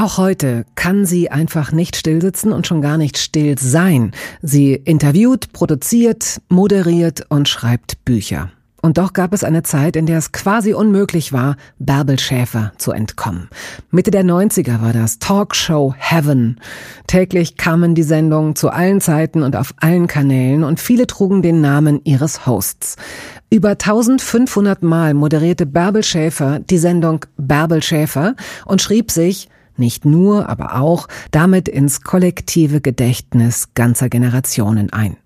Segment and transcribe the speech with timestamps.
[0.00, 4.12] Auch heute kann sie einfach nicht stillsitzen und schon gar nicht still sein.
[4.40, 8.50] Sie interviewt, produziert, moderiert und schreibt Bücher.
[8.80, 12.92] Und doch gab es eine Zeit, in der es quasi unmöglich war, Bärbel Schäfer zu
[12.92, 13.50] entkommen.
[13.90, 16.58] Mitte der 90er war das Talkshow Heaven.
[17.06, 21.60] Täglich kamen die Sendungen zu allen Zeiten und auf allen Kanälen und viele trugen den
[21.60, 22.96] Namen ihres Hosts.
[23.50, 29.50] Über 1500 Mal moderierte Bärbel Schäfer die Sendung Bärbel Schäfer und schrieb sich
[29.80, 35.16] nicht nur, aber auch damit ins kollektive Gedächtnis ganzer Generationen ein.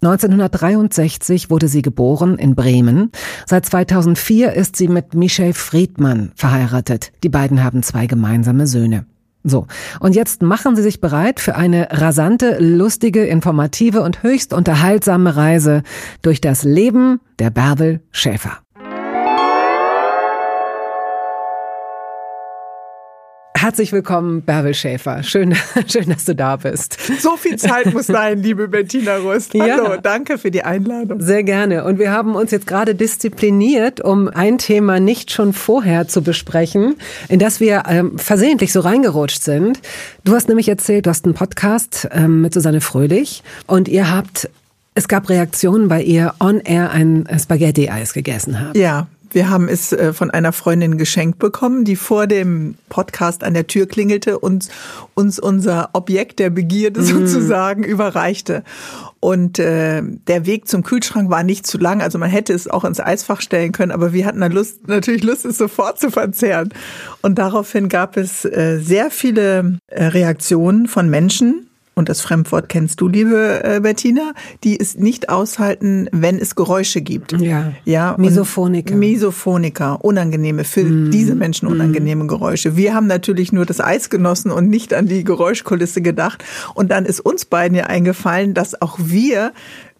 [0.00, 3.10] 1963 wurde sie geboren in Bremen.
[3.46, 7.12] Seit 2004 ist sie mit Michel Friedmann verheiratet.
[7.24, 9.06] Die beiden haben zwei gemeinsame Söhne.
[9.44, 9.66] So,
[10.00, 15.82] und jetzt machen Sie sich bereit für eine rasante, lustige, informative und höchst unterhaltsame Reise
[16.22, 18.58] durch das Leben der Bärbel Schäfer.
[23.68, 25.22] Herzlich willkommen, Bärbel Schäfer.
[25.22, 25.54] Schön,
[25.86, 26.96] schön, dass du da bist.
[27.20, 29.52] So viel Zeit muss sein, liebe Bettina Rust.
[29.52, 29.96] Hallo, ja.
[29.98, 31.20] danke für die Einladung.
[31.20, 31.84] Sehr gerne.
[31.84, 36.94] Und wir haben uns jetzt gerade diszipliniert, um ein Thema nicht schon vorher zu besprechen,
[37.28, 39.82] in das wir ähm, versehentlich so reingerutscht sind.
[40.24, 44.48] Du hast nämlich erzählt, du hast einen Podcast ähm, mit Susanne Fröhlich und ihr habt
[44.94, 48.76] es gab Reaktionen, weil ihr on air ein Spaghetti-Eis gegessen habt.
[48.76, 53.54] Ja, wir haben es äh, von einer Freundin geschenkt bekommen, die vor dem Podcast an
[53.54, 54.68] der Tür klingelte und
[55.14, 57.04] uns unser Objekt der Begierde mm.
[57.04, 58.62] sozusagen überreichte.
[59.20, 62.84] Und äh, der Weg zum Kühlschrank war nicht zu lang, also man hätte es auch
[62.84, 66.68] ins Eisfach stellen können, aber wir hatten dann Lust, natürlich Lust, es sofort zu verzehren.
[67.20, 71.67] Und daraufhin gab es äh, sehr viele äh, Reaktionen von Menschen,
[71.98, 74.32] und das Fremdwort kennst du, liebe äh, Bettina,
[74.64, 77.32] die es nicht aushalten, wenn es Geräusche gibt.
[77.32, 77.72] Ja.
[77.84, 78.14] Ja.
[78.16, 78.94] Misophoniker.
[78.94, 81.10] Misophoniker, unangenehme, für mm.
[81.10, 82.28] diese Menschen unangenehme mm.
[82.28, 82.76] Geräusche.
[82.76, 86.44] Wir haben natürlich nur das Eis genossen und nicht an die Geräuschkulisse gedacht.
[86.74, 89.52] Und dann ist uns beiden ja eingefallen, dass auch wir,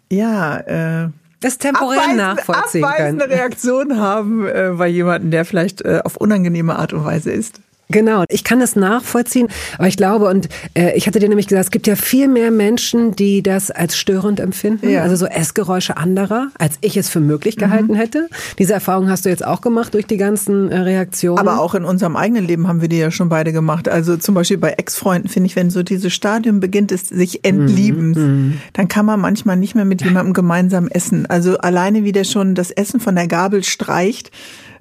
[0.09, 0.57] ja,
[1.05, 1.09] äh,
[1.41, 3.39] das temporär abweisende, nachvollziehen abweisende können.
[3.39, 7.61] Reaktion haben äh, bei jemandem, der vielleicht äh, auf unangenehme Art und Weise ist.
[7.91, 9.47] Genau, ich kann das nachvollziehen,
[9.79, 12.51] aber ich glaube, und äh, ich hatte dir nämlich gesagt, es gibt ja viel mehr
[12.51, 15.01] Menschen, die das als störend empfinden, ja.
[15.01, 17.61] also so Essgeräusche anderer, als ich es für möglich mhm.
[17.61, 17.97] gehalten mhm.
[17.97, 18.29] hätte.
[18.59, 21.39] Diese Erfahrung hast du jetzt auch gemacht durch die ganzen äh, Reaktionen.
[21.39, 23.89] Aber auch in unserem eigenen Leben haben wir die ja schon beide gemacht.
[23.89, 28.17] Also zum Beispiel bei Ex-Freunden finde ich, wenn so dieses Stadium beginnt, ist sich entliebens,
[28.17, 28.23] mhm.
[28.23, 28.61] mhm.
[28.73, 31.25] dann kann man manchmal nicht mehr mit jemandem gemeinsam essen.
[31.25, 34.29] Also alleine wie der schon das Essen von der Gabel streicht,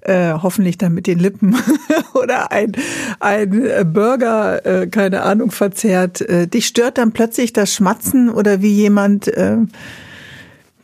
[0.09, 1.57] äh, hoffentlich dann mit den Lippen
[2.15, 2.73] oder ein,
[3.21, 6.21] ein äh, Burger, äh, keine Ahnung, verzehrt.
[6.23, 9.59] Äh, dich stört dann plötzlich das Schmatzen oder wie jemand, äh,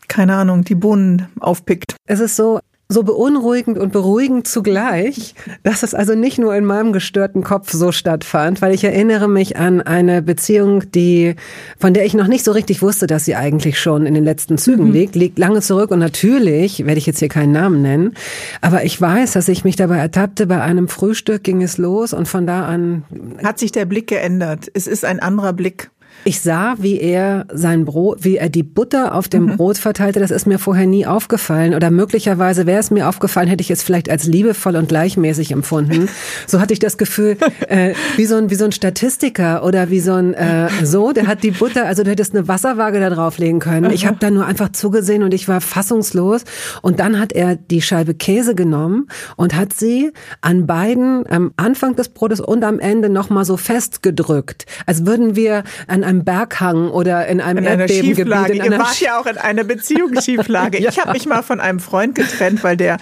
[0.09, 1.97] keine Ahnung, die Bohnen aufpickt.
[2.07, 6.93] Es ist so, so beunruhigend und beruhigend zugleich, dass es also nicht nur in meinem
[6.93, 11.35] gestörten Kopf so stattfand, weil ich erinnere mich an eine Beziehung, die,
[11.79, 14.59] von der ich noch nicht so richtig wusste, dass sie eigentlich schon in den letzten
[14.59, 14.93] Zügen mhm.
[14.93, 18.15] liegt, liegt lange zurück und natürlich werde ich jetzt hier keinen Namen nennen,
[18.61, 22.29] aber ich weiß, dass ich mich dabei ertappte, bei einem Frühstück ging es los und
[22.29, 23.05] von da an
[23.43, 24.71] hat sich der Blick geändert.
[24.75, 25.91] Es ist ein anderer Blick.
[26.27, 29.57] Ich sah, wie er sein Brot, wie er die Butter auf dem mhm.
[29.57, 30.21] Brot verteilte.
[30.21, 31.75] Das ist mir vorher nie aufgefallen.
[31.75, 36.09] Oder möglicherweise wäre es mir aufgefallen, hätte ich es vielleicht als liebevoll und gleichmäßig empfunden.
[36.47, 37.37] So hatte ich das Gefühl,
[37.69, 41.27] äh, wie so ein wie so ein Statistiker oder wie so ein äh, so, der
[41.27, 43.91] hat die Butter, also du hättest eine Wasserwaage da drauflegen können.
[43.91, 46.45] Ich habe da nur einfach zugesehen und ich war fassungslos.
[46.83, 51.97] Und dann hat er die Scheibe Käse genommen und hat sie an beiden am Anfang
[51.97, 56.25] des Brotes und am Ende noch mal so festgedrückt, als würden wir an einem einem
[56.25, 58.17] Berghang oder in einem in Erdbebengebiet.
[58.17, 58.53] Schieflage.
[58.55, 60.79] In Ihr wart ja auch in einer Beziehungsschieflage.
[60.83, 60.91] ja.
[60.91, 62.99] Ich habe mich mal von einem Freund getrennt, weil der,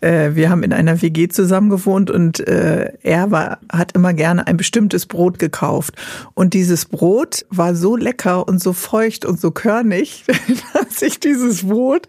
[0.00, 4.46] äh, wir haben in einer WG zusammen gewohnt und äh, er war, hat immer gerne
[4.46, 5.94] ein bestimmtes Brot gekauft.
[6.34, 10.24] Und dieses Brot war so lecker und so feucht und so körnig,
[10.74, 12.06] dass ich dieses Brot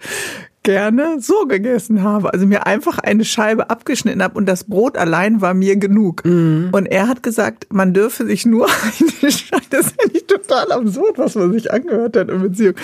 [0.64, 2.34] gerne so gegessen habe.
[2.34, 6.26] Also mir einfach eine Scheibe abgeschnitten habe und das Brot allein war mir genug.
[6.26, 6.70] Mhm.
[6.72, 8.68] Und er hat gesagt, man dürfe sich nur
[9.22, 12.76] eine Scheibe, das ist ja nicht total absurd, was man sich angehört hat in Beziehung,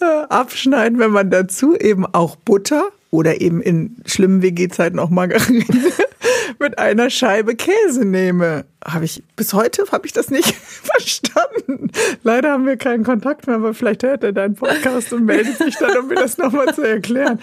[0.00, 5.64] äh, abschneiden, wenn man dazu eben auch Butter oder eben in schlimmen WG-Zeiten auch Margarine
[6.64, 8.64] mit einer Scheibe Käse nehme.
[8.82, 11.90] Habe ich bis heute habe ich das nicht verstanden.
[12.22, 15.76] Leider haben wir keinen Kontakt mehr, aber vielleicht hört er deinen Podcast und meldet sich
[15.76, 17.38] dann, um mir das nochmal zu erklären.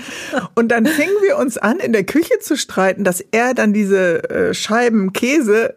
[0.56, 4.28] Und dann fingen wir uns an, in der Küche zu streiten, dass er dann diese
[4.30, 5.76] äh, Scheiben Käse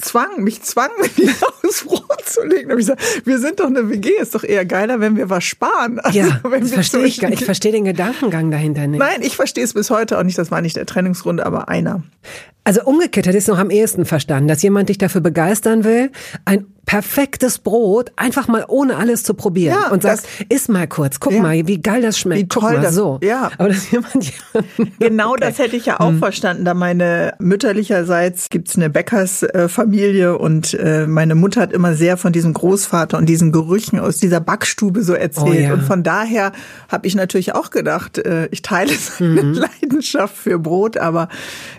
[0.00, 1.30] zwang, mich zwang, die
[1.64, 2.72] aufs Brot zu legen.
[2.72, 5.44] Und ich sage, wir sind doch eine WG, ist doch eher geiler, wenn wir was
[5.44, 5.98] sparen.
[6.00, 8.98] Also, ja, das verstehe ich gar Ich verstehe den Gedankengang dahinter nicht.
[8.98, 10.38] Nein, ich verstehe es bis heute auch nicht.
[10.38, 12.02] Das war nicht der Trennungsgrund, aber einer.
[12.64, 16.10] Also umgekehrt hätte ich es noch am ehesten verstanden, dass jemand dich dafür begeistern will,
[16.44, 21.20] ein perfektes Brot einfach mal ohne alles zu probieren ja, und sagst, iss mal kurz,
[21.20, 21.42] guck ja.
[21.42, 23.18] mal, wie geil das schmeckt, wie toll das, so.
[23.22, 23.50] Ja.
[23.58, 24.32] Aber dass jemand
[24.98, 25.40] genau okay.
[25.40, 26.18] das hätte ich ja auch hm.
[26.18, 32.32] verstanden, da meine mütterlicherseits gibt's eine Bäckersfamilie und äh, meine Mutter hat immer sehr von
[32.32, 35.74] diesem Großvater und diesen Gerüchen aus dieser Backstube so erzählt oh, ja.
[35.74, 36.52] und von daher
[36.90, 39.52] habe ich natürlich auch gedacht, äh, ich teile seine mhm.
[39.52, 41.28] Leidenschaft für Brot, aber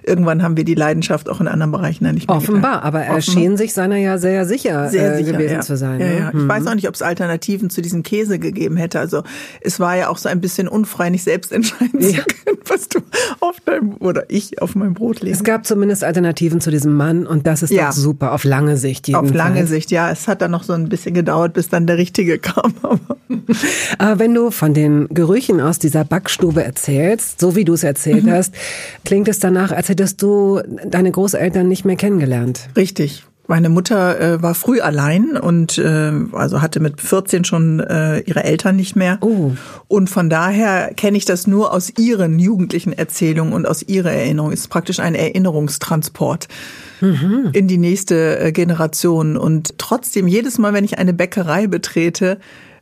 [0.03, 2.37] irgendwann haben wir die Leidenschaft auch in anderen Bereichen ja nicht mehr.
[2.37, 2.85] Offenbar, geteilt.
[2.85, 3.41] aber er Offenbar.
[3.41, 4.87] schien sich seiner ja sehr sicher.
[4.89, 5.61] Sehr sehr äh, sicher, gewesen ja.
[5.61, 5.99] zu sein.
[5.99, 6.19] Ja, ne?
[6.19, 6.31] ja.
[6.33, 8.99] Ich weiß auch nicht, ob es Alternativen zu diesem Käse gegeben hätte.
[8.99, 9.23] Also
[9.61, 12.99] es war ja auch so ein bisschen unfrei, nicht selbst entscheiden zu können, was du
[13.39, 15.35] auf deinem oder ich auf meinem Brot lege.
[15.35, 19.07] Es gab zumindest Alternativen zu diesem Mann und das ist doch super auf lange Sicht.
[19.07, 19.31] Jedenfalls.
[19.31, 20.11] Auf lange Sicht, ja.
[20.11, 22.73] Es hat dann noch so ein bisschen gedauert, bis dann der Richtige kam.
[22.81, 22.99] Aber
[24.19, 28.31] wenn du von den Gerüchen aus dieser Backstube erzählst, so wie du es erzählt mhm.
[28.31, 28.53] hast,
[29.05, 32.69] klingt es danach, als hättest du deine Großeltern nicht mehr kennengelernt.
[32.75, 33.23] Richtig.
[33.49, 38.43] Meine Mutter äh, war früh allein und äh, also hatte mit 14 schon äh, ihre
[38.43, 39.17] Eltern nicht mehr.
[39.21, 39.53] Oh.
[39.87, 44.51] Und von daher kenne ich das nur aus ihren jugendlichen Erzählungen und aus ihrer Erinnerung.
[44.51, 46.47] Es ist praktisch ein Erinnerungstransport
[47.01, 47.49] mhm.
[47.53, 49.35] in die nächste äh, Generation.
[49.35, 52.37] Und trotzdem, jedes Mal, wenn ich eine Bäckerei betrete,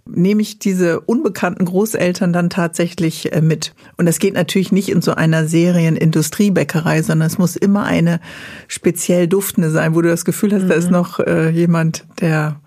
[0.10, 3.74] nehme ich diese unbekannten Großeltern dann tatsächlich äh, mit.
[3.98, 8.20] Und das geht natürlich nicht in so einer Serienindustriebäckerei, sondern es muss immer eine
[8.68, 10.70] speziell duftende sein, wo du das Gefühl hast, mhm.
[10.70, 10.92] da ist mhm.
[10.92, 12.60] noch äh, jemand, der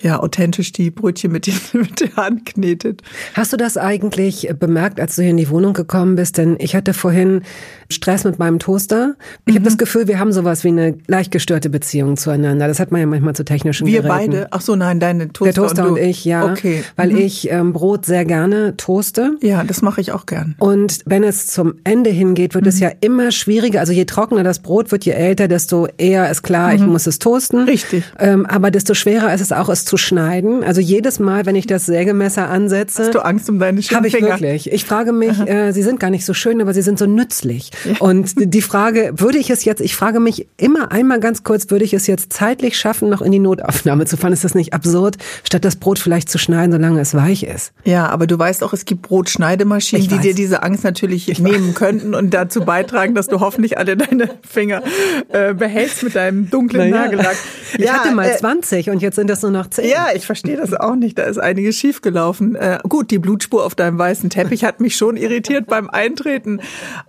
[0.00, 3.02] ja authentisch die Brötchen mit, den, mit der Hand knetet.
[3.34, 6.38] Hast du das eigentlich bemerkt, als du hier in die Wohnung gekommen bist?
[6.38, 7.42] Denn ich hatte vorhin
[7.90, 9.14] Stress mit meinem Toaster.
[9.46, 9.58] Ich mhm.
[9.58, 12.66] habe das Gefühl, wir haben sowas wie eine leicht gestörte Beziehung zueinander.
[12.66, 14.32] Das hat man ja manchmal zu technischen wir Geräten.
[14.32, 14.48] Wir beide?
[14.50, 16.50] Ach so, nein, deine Toaster, Der Toaster und, und ich, ja.
[16.50, 16.82] Okay.
[16.96, 17.18] Weil mhm.
[17.18, 19.36] ich ähm, Brot sehr gerne toaste.
[19.42, 20.56] Ja, das mache ich auch gern.
[20.58, 22.68] Und wenn es zum Ende hingeht, wird mhm.
[22.68, 23.80] es ja immer schwieriger.
[23.80, 26.88] Also je trockener das Brot wird, je älter, desto eher ist klar, ich mhm.
[26.88, 27.64] muss es toasten.
[27.64, 28.04] Richtig.
[28.18, 30.64] Ähm, aber desto schwerer ist es auch, es zu zu schneiden.
[30.64, 34.20] Also jedes Mal, wenn ich das Sägemesser ansetze, hast du Angst um deine Habe ich
[34.20, 34.72] wirklich.
[34.72, 37.70] Ich frage mich, äh, sie sind gar nicht so schön, aber sie sind so nützlich.
[37.84, 37.94] Ja.
[38.00, 41.84] Und die Frage, würde ich es jetzt, ich frage mich immer einmal ganz kurz, würde
[41.84, 44.32] ich es jetzt zeitlich schaffen, noch in die Notaufnahme zu fahren?
[44.32, 47.72] Ist das nicht absurd, statt das Brot vielleicht zu schneiden, solange es weich ist?
[47.84, 51.68] Ja, aber du weißt auch, es gibt Brotschneidemaschinen, die dir diese Angst natürlich ich nehmen
[51.68, 51.74] weiß.
[51.76, 54.82] könnten und dazu beitragen, dass du hoffentlich alle deine Finger
[55.28, 57.04] äh, behältst mit deinem dunklen naja.
[57.04, 57.36] Nagellack.
[57.78, 59.88] Ich ja, hatte mal äh, 20 und jetzt sind das nur noch 10.
[59.88, 61.18] Ja, ich verstehe das auch nicht.
[61.18, 62.54] Da ist einiges schiefgelaufen.
[62.54, 66.60] Äh, gut, die Blutspur auf deinem weißen Teppich hat mich schon irritiert beim Eintreten.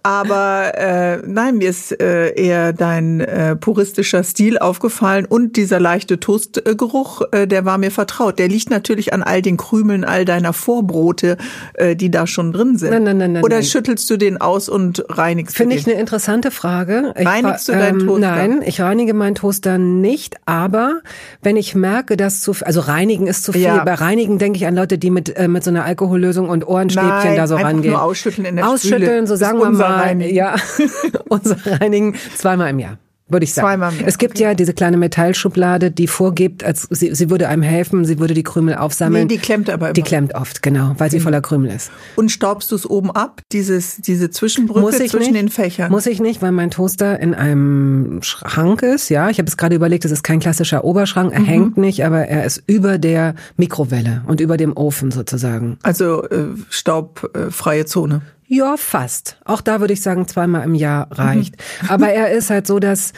[0.04, 6.20] Aber äh, nein, mir ist äh, eher dein äh, puristischer Stil aufgefallen und dieser leichte
[6.20, 8.40] Toastgeruch, äh, der war mir vertraut.
[8.40, 11.38] Der liegt natürlich an all den Krümeln all deiner Vorbrote,
[11.76, 12.92] äh, die da schon drin sind.
[12.92, 16.52] Nein, nein, nein, nein, Oder schüttelst du den aus und reinigst Finde ich eine interessante
[16.52, 17.14] Frage.
[17.18, 18.20] Ich Reinigst du deinen ähm, Toaster?
[18.20, 20.36] Nein, ich reinige meinen Toaster nicht.
[20.46, 21.02] Aber
[21.42, 23.62] wenn ich merke, dass zu also reinigen ist zu viel.
[23.62, 23.84] Ja.
[23.84, 27.10] Bei reinigen denke ich an Leute, die mit, äh, mit so einer Alkohollösung und Ohrenstäbchen
[27.10, 27.94] Nein, da so rangehen.
[27.94, 29.28] Nur ausschütteln in der Ausschütteln, Spüle.
[29.28, 30.02] so sagen wir mal.
[30.02, 30.36] Reinigen.
[30.36, 30.56] Ja,
[31.30, 33.68] unser Reinigen zweimal im Jahr würde ich sagen.
[33.68, 34.08] Zweimal mehr.
[34.08, 34.44] Es gibt okay.
[34.44, 38.44] ja diese kleine Metallschublade, die vorgibt, als sie, sie würde einem helfen, sie würde die
[38.44, 39.28] Krümel aufsammeln.
[39.28, 39.94] Nee, die klemmt aber immer.
[39.94, 41.24] Die klemmt oft, genau, weil sie mhm.
[41.24, 41.92] voller Krümel ist.
[42.16, 45.36] Und staubst du es oben ab, dieses, diese Zwischenbrücke Muss ich zwischen nicht.
[45.36, 45.92] den Fächern?
[45.92, 49.30] Muss ich nicht, weil mein Toaster in einem Schrank ist, ja.
[49.30, 51.46] Ich habe es gerade überlegt, es ist kein klassischer Oberschrank, er mhm.
[51.46, 55.78] hängt nicht, aber er ist über der Mikrowelle und über dem Ofen sozusagen.
[55.82, 58.22] Also äh, staubfreie Zone.
[58.48, 59.38] Ja, fast.
[59.46, 61.56] Auch da würde ich sagen, zweimal im Jahr reicht.
[61.82, 61.90] Mhm.
[61.90, 63.14] Aber er ist halt so, dass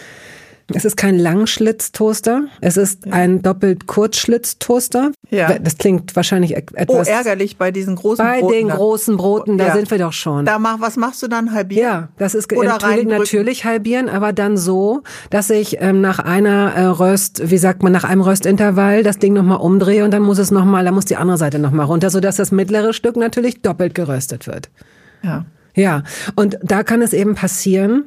[0.73, 5.11] es ist kein Langschlitztoaster, es ist ein doppelt Kurzschlitztoaster.
[5.29, 5.57] Ja.
[5.59, 7.07] Das klingt wahrscheinlich etwas.
[7.07, 8.53] Oh, ärgerlich bei diesen großen bei Broten.
[8.53, 9.75] Bei den großen Broten, da ja.
[9.75, 10.45] sind wir doch schon.
[10.45, 11.83] Da mach, was machst du dann halbieren?
[11.83, 16.73] Ja, das ist Oder natürlich, natürlich halbieren, aber dann so, dass ich ähm, nach einer
[16.73, 20.37] äh, Röst, wie sagt man, nach einem Röstintervall das Ding nochmal umdrehe und dann muss
[20.37, 23.95] es nochmal, da muss die andere Seite nochmal runter, sodass das mittlere Stück natürlich doppelt
[23.95, 24.69] geröstet wird.
[25.27, 25.45] Ja.
[25.75, 26.01] Ja,
[26.35, 28.05] und da kann es eben passieren,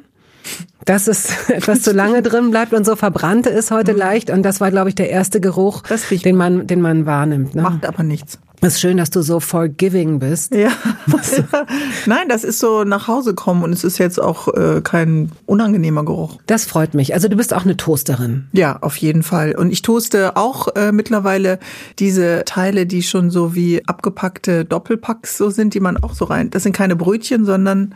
[0.83, 3.99] dass es etwas zu lange drin bleibt und so verbrannte ist heute mhm.
[3.99, 4.29] leicht.
[4.29, 7.55] Und das war, glaube ich, der erste Geruch, den man, den man wahrnimmt.
[7.55, 7.61] Ne?
[7.61, 8.39] Macht aber nichts.
[8.63, 10.53] Es ist schön, dass du so forgiving bist.
[10.53, 10.69] Ja.
[12.05, 16.05] Nein, das ist so nach Hause kommen und es ist jetzt auch äh, kein unangenehmer
[16.05, 16.37] Geruch.
[16.45, 17.15] Das freut mich.
[17.15, 18.47] Also du bist auch eine Toasterin.
[18.51, 19.55] Ja, auf jeden Fall.
[19.55, 21.57] Und ich toaste auch äh, mittlerweile
[21.97, 26.51] diese Teile, die schon so wie abgepackte Doppelpacks so sind, die man auch so rein.
[26.51, 27.95] Das sind keine Brötchen, sondern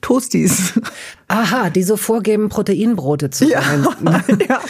[0.00, 0.74] Toasties.
[1.26, 3.46] Aha, die so vorgeben, Proteinbrote zu.
[3.46, 3.60] Ja,
[4.48, 4.60] ja.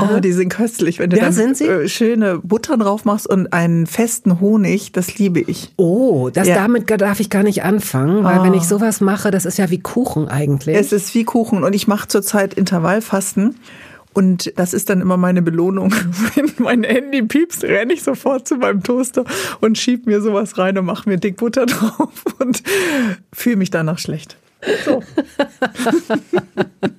[0.00, 0.98] Oh, die sind köstlich.
[0.98, 5.40] Wenn du Ja, dann äh, schöne Butter drauf machst und einen festen Honig, das liebe
[5.40, 5.72] ich.
[5.76, 6.56] Oh, das Ja.
[6.56, 8.42] damit darf ich gar nicht anfangen, weil Oh.
[8.44, 10.76] wenn ich sowas mache, das ist ja wie Kuchen eigentlich.
[10.76, 13.56] Es ist wie Kuchen und ich mache zurzeit Intervallfasten.
[14.12, 15.92] Und das ist dann immer meine Belohnung.
[16.34, 19.24] Wenn mein Handy piepst, renne ich sofort zu meinem Toaster
[19.60, 22.62] und schieb mir sowas rein und mache mir dick Butter drauf und
[23.32, 24.36] fühle mich danach schlecht.
[24.84, 25.02] So.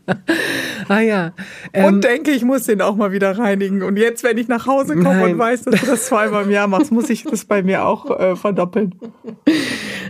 [0.88, 1.34] ah ja.
[1.74, 3.84] Ähm, Und denke, ich muss den auch mal wieder reinigen.
[3.84, 5.34] Und jetzt, wenn ich nach Hause komme Nein.
[5.34, 8.20] und weiß, dass du das zweimal im Jahr machst, muss ich das bei mir auch
[8.20, 8.96] äh, verdoppeln.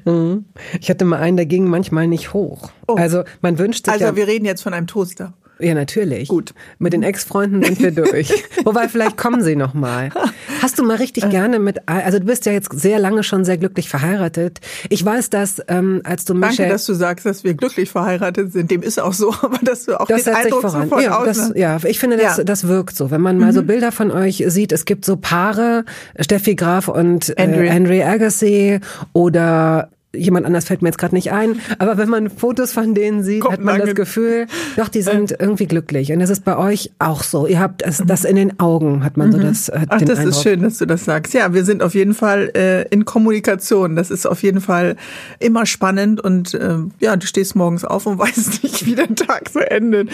[0.79, 2.69] ich hatte mal einen, der ging manchmal nicht hoch.
[2.87, 5.33] Also man wünscht sich Also ja, wir reden jetzt von einem Toaster.
[5.59, 6.27] Ja natürlich.
[6.29, 6.53] Gut.
[6.79, 8.31] Mit den Ex-Freunden sind wir durch.
[8.63, 10.09] Wobei vielleicht kommen sie noch mal.
[10.61, 13.57] Hast du mal richtig gerne mit, also du bist ja jetzt sehr lange schon sehr
[13.57, 14.59] glücklich verheiratet.
[14.89, 18.51] Ich weiß, dass ähm, als du Danke, Michelle dass du sagst, dass wir glücklich verheiratet
[18.53, 18.71] sind.
[18.71, 20.83] Dem ist auch so, aber dass du auch Das den Eindruck voran.
[20.83, 22.43] sofort Ja, das, ja, ich finde, das, Ja.
[22.43, 23.11] das wirkt so.
[23.11, 25.85] Wenn man mal so Bilder von euch sieht, es gibt so Paare,
[26.19, 27.71] Steffi Graf und äh, Andre.
[27.71, 28.79] Andre Agassi
[29.13, 33.23] oder jemand anders fällt mir jetzt gerade nicht ein, aber wenn man Fotos von denen
[33.23, 36.11] sieht, Kommt hat man das Gefühl, doch, die sind irgendwie glücklich.
[36.11, 37.47] Und das ist bei euch auch so.
[37.47, 40.19] Ihr habt das, das in den Augen, hat man so das, hat Ach, den das
[40.19, 40.35] Eindruck.
[40.35, 41.33] ist schön, dass du das sagst.
[41.33, 43.95] Ja, wir sind auf jeden Fall äh, in Kommunikation.
[43.95, 44.95] Das ist auf jeden Fall
[45.39, 49.49] immer spannend und äh, ja, du stehst morgens auf und weißt nicht, wie der Tag
[49.49, 50.09] so endet.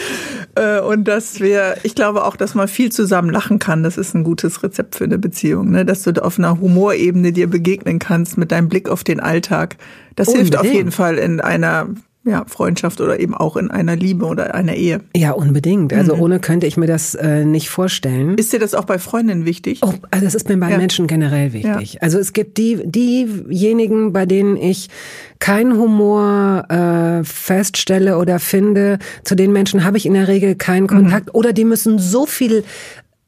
[0.56, 3.84] Äh, und dass wir, ich glaube auch, dass man viel zusammen lachen kann.
[3.84, 5.86] Das ist ein gutes Rezept für eine Beziehung, ne?
[5.86, 9.76] dass du auf einer Humorebene dir begegnen kannst mit deinem Blick auf den Alltag.
[10.16, 10.76] Das hilft auf Unbedingt.
[10.78, 11.90] jeden Fall in einer
[12.26, 15.02] ja, Freundschaft oder eben auch in einer Liebe oder einer Ehe.
[15.16, 15.92] Ja, unbedingt.
[15.92, 18.38] Also ohne könnte ich mir das äh, nicht vorstellen.
[18.38, 19.82] Ist dir das auch bei Freundinnen wichtig?
[19.84, 20.78] Oh, also das ist mir bei Ja.
[20.78, 22.02] Menschen generell wichtig.
[22.02, 24.88] Also es gibt die diejenigen, bei denen ich
[25.40, 30.88] keinen Humor äh, feststelle oder finde, zu den Menschen habe ich in der Regel keinen
[30.88, 32.64] Kontakt oder die müssen so viel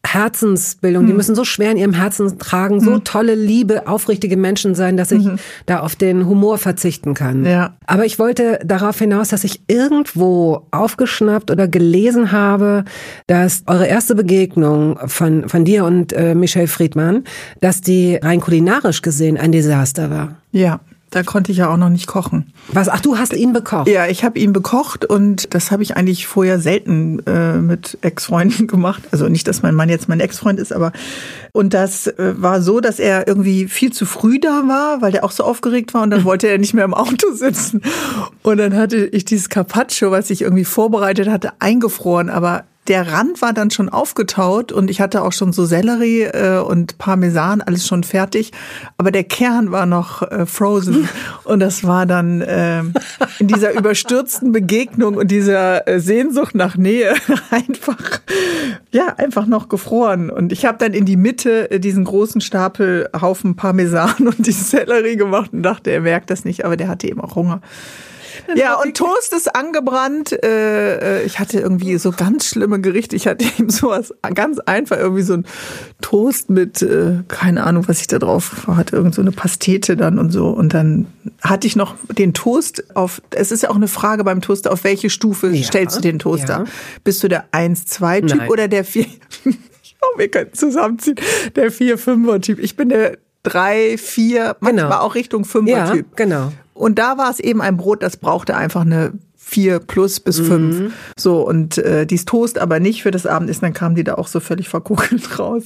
[0.05, 1.17] Herzensbildung, die Hm.
[1.17, 5.27] müssen so schwer in ihrem Herzen tragen, so tolle, liebe, aufrichtige Menschen sein, dass ich
[5.65, 7.39] da auf den Humor verzichten kann.
[7.41, 7.45] Mhm.
[7.45, 7.75] Ja.
[7.87, 12.85] Aber ich wollte darauf hinaus, dass ich irgendwo aufgeschnappt oder gelesen habe,
[13.27, 17.23] dass eure erste Begegnung von, von dir und äh, Michelle Friedmann,
[17.61, 20.35] dass die rein kulinarisch gesehen ein Desaster war.
[20.51, 20.79] Ja,
[21.15, 22.51] da konnte ich ja auch noch nicht kochen.
[22.73, 22.89] Was?
[22.89, 23.87] Ach, du hast ihn bekocht.
[23.87, 28.67] Ja, ich habe ihn bekocht und das habe ich eigentlich vorher selten äh, mit Ex-Freunden
[28.67, 29.03] gemacht.
[29.11, 30.91] Also nicht, dass mein Mann jetzt mein Ex-Freund ist, aber
[31.53, 35.23] und das äh, war so, dass er irgendwie viel zu früh da war, weil der
[35.23, 37.81] auch so aufgeregt war und dann wollte er nicht mehr im Auto sitzen.
[38.43, 43.41] Und dann hatte ich dieses Carpaccio, was ich irgendwie vorbereitet hatte, eingefroren, aber der Rand
[43.41, 47.87] war dann schon aufgetaut und ich hatte auch schon so Sellerie äh, und Parmesan, alles
[47.87, 48.51] schon fertig.
[48.97, 51.09] Aber der Kern war noch äh, frozen.
[51.43, 52.81] Und das war dann äh,
[53.39, 57.13] in dieser überstürzten Begegnung und dieser äh, Sehnsucht nach Nähe
[57.51, 58.21] einfach,
[58.91, 60.29] ja, einfach noch gefroren.
[60.29, 64.51] Und ich habe dann in die Mitte äh, diesen großen Stapel Haufen Parmesan und die
[64.51, 67.61] Sellerie gemacht und dachte, er merkt das nicht, aber der hatte eben auch Hunger.
[68.55, 70.31] Ja, und Toast ist angebrannt.
[70.43, 73.15] Äh, äh, ich hatte irgendwie so ganz schlimme Gerichte.
[73.15, 75.45] Ich hatte eben sowas ganz einfach, irgendwie so ein
[76.01, 80.19] Toast mit, äh, keine Ahnung, was ich da drauf hatte, irgend so eine Pastete dann
[80.19, 80.49] und so.
[80.49, 81.07] Und dann
[81.41, 84.83] hatte ich noch den Toast auf, es ist ja auch eine Frage beim Toaster, auf
[84.83, 86.59] welche Stufe Ja, stellst du den Toaster?
[86.59, 86.71] ja.
[87.03, 88.49] Bist du der 1-2-Typ Nein.
[88.49, 89.05] oder der 4?
[89.45, 89.51] Oh,
[90.17, 91.15] wir können zusammenziehen.
[91.55, 92.59] Der 4-5er-Typ.
[92.59, 94.99] Ich bin der 3, 4, manchmal Genau.
[95.01, 96.15] auch Richtung Ja, 5er-Typ.
[96.15, 96.51] genau.
[96.75, 100.93] Und da war es eben ein Brot, das brauchte einfach eine vier plus bis fünf.
[101.15, 104.27] So, und äh, dies Toast aber nicht für das Abendessen, dann kamen die da auch
[104.27, 105.63] so völlig verkokelt raus.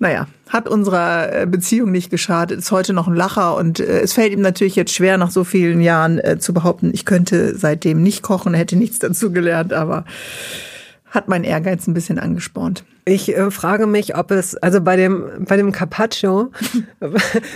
[0.00, 4.12] Naja, hat unserer äh, Beziehung nicht geschadet, ist heute noch ein Lacher und äh, es
[4.12, 8.02] fällt ihm natürlich jetzt schwer, nach so vielen Jahren äh, zu behaupten, ich könnte seitdem
[8.02, 10.04] nicht kochen, hätte nichts dazu gelernt, aber
[11.06, 12.84] hat mein Ehrgeiz ein bisschen angespornt.
[13.04, 16.52] Ich äh, frage mich, ob es, also bei dem, bei dem Carpaccio,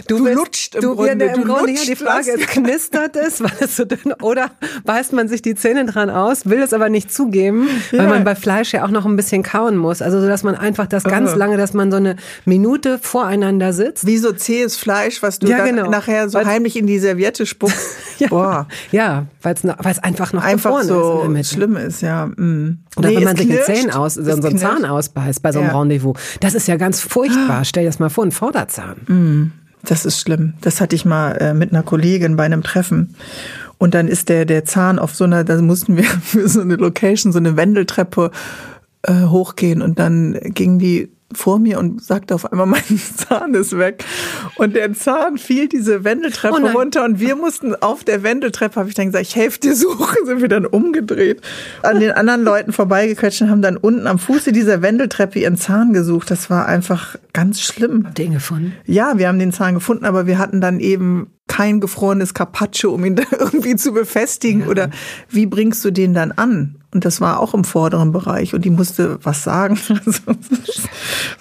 [0.08, 2.48] du, willst- lutscht im du, Grunde, ja, der, im du Grunde, ja, die Frage ist,
[2.48, 4.50] knistert es, weil es so dünn, oder
[4.84, 8.08] beißt man sich die Zähne dran aus, will es aber nicht zugeben, weil Ja.
[8.08, 10.02] man bei Fleisch ja auch noch ein bisschen kauen muss.
[10.02, 11.36] Also, so dass man einfach das ganz Ah.
[11.36, 14.04] lange, dass man so eine Minute voreinander sitzt.
[14.04, 15.90] Wie so zähes Fleisch, was du Ja, dann genau.
[15.90, 17.76] nachher so Weil's- heimlich in die Serviette spuckst.
[18.18, 18.66] Ja, Boah.
[18.92, 21.44] ja weil es einfach noch einfach ist so Mitte.
[21.46, 22.24] schlimm ist, ja.
[22.24, 22.78] Mm.
[22.96, 23.66] Oder Nee, wenn man sich den knirscht.
[23.82, 24.56] Zähnen aus, so, einen.
[24.56, 25.78] Zahn ausbeißt bei so einem Ja.
[25.78, 26.16] Rendezvous.
[26.40, 27.64] Das ist ja ganz furchtbar.
[27.64, 29.52] Stell dir das mal vor, ein Vorderzahn.
[29.82, 30.54] Das ist schlimm.
[30.60, 33.14] Das hatte ich mal äh, mit einer Kollegin bei einem Treffen.
[33.78, 36.76] Und dann ist der, der Zahn auf so einer, da mussten wir für so eine
[36.76, 38.30] Location, so eine Wendeltreppe
[39.02, 39.82] äh, hochgehen.
[39.82, 42.82] Und dann ging die vor mir und sagte auf einmal, mein
[43.16, 44.04] Zahn ist weg.
[44.56, 48.88] Und der Zahn fiel diese Wendeltreppe oh runter und wir mussten auf der Wendeltreppe, habe
[48.88, 51.40] ich dann gesagt, ich helfe dir suchen, sind wir dann umgedreht,
[51.82, 55.92] an den anderen Leuten vorbeigequetscht und haben dann unten am Fuße dieser Wendeltreppe ihren Zahn
[55.92, 56.30] gesucht.
[56.30, 58.08] Das war einfach ganz schlimm.
[58.14, 58.74] Den gefunden?
[58.86, 63.04] Ja, wir haben den Zahn gefunden, aber wir hatten dann eben kein gefrorenes Carpaccio, um
[63.04, 64.62] ihn da irgendwie zu befestigen.
[64.62, 64.68] Ja.
[64.68, 64.90] Oder
[65.28, 66.76] wie bringst du den dann an?
[66.92, 68.54] Und das war auch im vorderen Bereich.
[68.54, 69.78] Und die musste was sagen.
[70.06, 70.20] Also,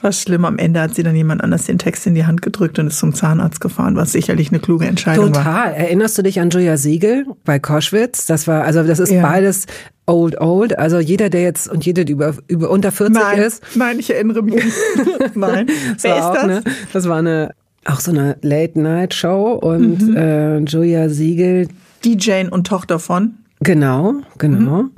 [0.02, 0.44] was schlimm.
[0.46, 3.00] Am Ende hat sie dann jemand anders den Text in die Hand gedrückt und ist
[3.00, 5.46] zum Zahnarzt gefahren, was sicherlich eine kluge Entscheidung Total.
[5.46, 5.64] war.
[5.66, 5.74] Total.
[5.74, 8.26] Erinnerst du dich an Julia Siegel bei Koschwitz?
[8.26, 9.22] Das war, also das ist ja.
[9.22, 9.66] beides
[10.06, 10.78] old, old.
[10.78, 13.64] Also jeder, der jetzt und jede, die über, über unter 40 nein, ist.
[13.76, 14.64] Nein, ich erinnere mich.
[15.36, 15.68] nein.
[16.02, 16.48] Wer ist auch, das?
[16.48, 17.52] Ne, das war eine
[17.86, 20.18] auch so eine Late-Night-Show und mhm.
[20.18, 21.68] äh, Julia Siegel.
[22.04, 23.36] DJ und Tochter von?
[23.66, 24.84] Genau, genau.
[24.84, 24.92] Mhm.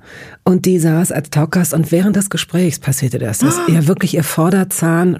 [0.44, 3.72] Und die saß als Talkgast und während des Gesprächs passierte das, dass oh.
[3.72, 5.18] ihr wirklich ihr Vorderzahn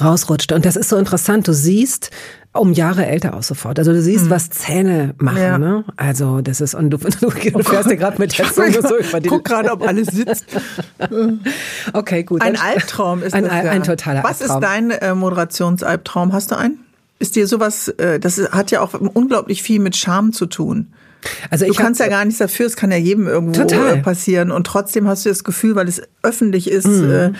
[0.00, 0.54] rausrutschte.
[0.54, 1.46] Und das ist so interessant.
[1.46, 2.10] Du siehst,
[2.52, 3.78] um Jahre älter aus sofort.
[3.78, 4.30] Also du siehst, mhm.
[4.30, 5.38] was Zähne machen.
[5.38, 5.58] Ja.
[5.58, 5.84] Ne?
[5.96, 8.98] Also das ist und du, du, du oh fährst ja gerade mit der Zunge so
[8.98, 9.28] über die.
[9.28, 10.46] Guck gerade, ob alles sitzt.
[11.92, 12.42] okay, gut.
[12.42, 13.70] Ein Albtraum ist ein, das ja.
[13.70, 14.62] ein totaler was Albtraum.
[14.62, 16.32] Was ist dein äh, Moderationsalbtraum?
[16.32, 16.78] Hast du einen?
[17.20, 17.88] Ist dir sowas?
[17.88, 20.92] Äh, das hat ja auch unglaublich viel mit Scham zu tun.
[21.50, 24.02] Also du kannst ja gar nichts dafür, es kann ja jedem irgendwo total.
[24.02, 27.10] passieren und trotzdem hast du das Gefühl, weil es öffentlich ist, mhm.
[27.10, 27.32] äh,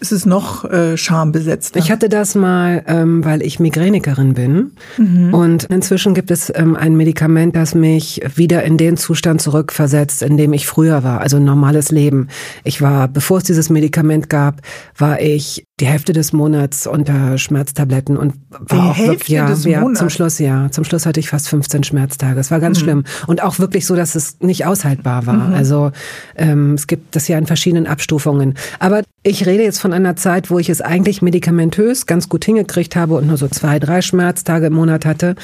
[0.00, 1.76] ist es noch äh, schambesetzt.
[1.76, 4.72] Ich hatte das mal, ähm, weil ich Migränikerin bin.
[4.96, 5.34] Mhm.
[5.34, 10.36] Und inzwischen gibt es ähm, ein Medikament, das mich wieder in den Zustand zurückversetzt, in
[10.36, 12.28] dem ich früher war, also ein normales Leben.
[12.64, 14.62] Ich war, bevor es dieses Medikament gab,
[14.96, 19.46] war ich die Hälfte des Monats unter Schmerztabletten und war die auch Hälfte wirklich, ja,
[19.46, 19.98] des ja, Monats?
[19.98, 20.70] zum Schluss, ja.
[20.70, 22.38] Zum Schluss hatte ich fast 15 Schmerztage.
[22.38, 22.82] Es war ganz mhm.
[22.84, 23.04] schlimm.
[23.26, 25.48] Und auch wirklich so, dass es nicht aushaltbar war.
[25.48, 25.54] Mhm.
[25.54, 25.90] Also
[26.36, 28.54] ähm, es gibt das ja in verschiedenen Abstufungen.
[28.78, 32.94] Aber ich rede jetzt von einer Zeit, wo ich es eigentlich medikamentös ganz gut hingekriegt
[32.94, 35.34] habe und nur so zwei, drei Schmerztage im Monat hatte.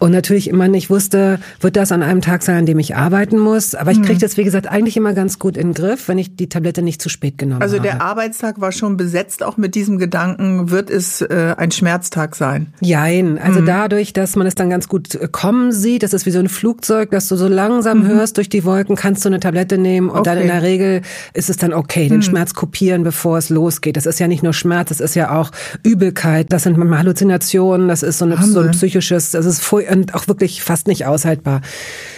[0.00, 3.38] Und natürlich immer nicht wusste, wird das an einem Tag sein, an dem ich arbeiten
[3.38, 3.74] muss.
[3.74, 4.04] Aber ich mhm.
[4.04, 6.80] kriege das, wie gesagt, eigentlich immer ganz gut in den Griff, wenn ich die Tablette
[6.80, 7.86] nicht zu spät genommen also habe.
[7.86, 12.34] Also der Arbeitstag war schon besetzt, auch mit diesem Gedanken, wird es äh, ein Schmerztag
[12.34, 12.72] sein?
[12.80, 13.38] Jein.
[13.38, 13.66] Also mhm.
[13.66, 16.48] dadurch, dass man es dann ganz gut äh, kommen sieht, das ist wie so ein
[16.48, 18.06] Flugzeug, dass du so langsam mhm.
[18.06, 20.30] hörst durch die Wolken, kannst du eine Tablette nehmen und okay.
[20.30, 21.02] dann in der Regel
[21.34, 22.22] ist es dann okay, den mhm.
[22.22, 23.98] Schmerz kopieren, bevor es losgeht.
[23.98, 25.50] Das ist ja nicht nur Schmerz, das ist ja auch
[25.82, 30.14] Übelkeit, das sind manchmal Halluzinationen, das ist so, eine, so ein psychisches, das ist und
[30.14, 31.60] auch wirklich fast nicht aushaltbar.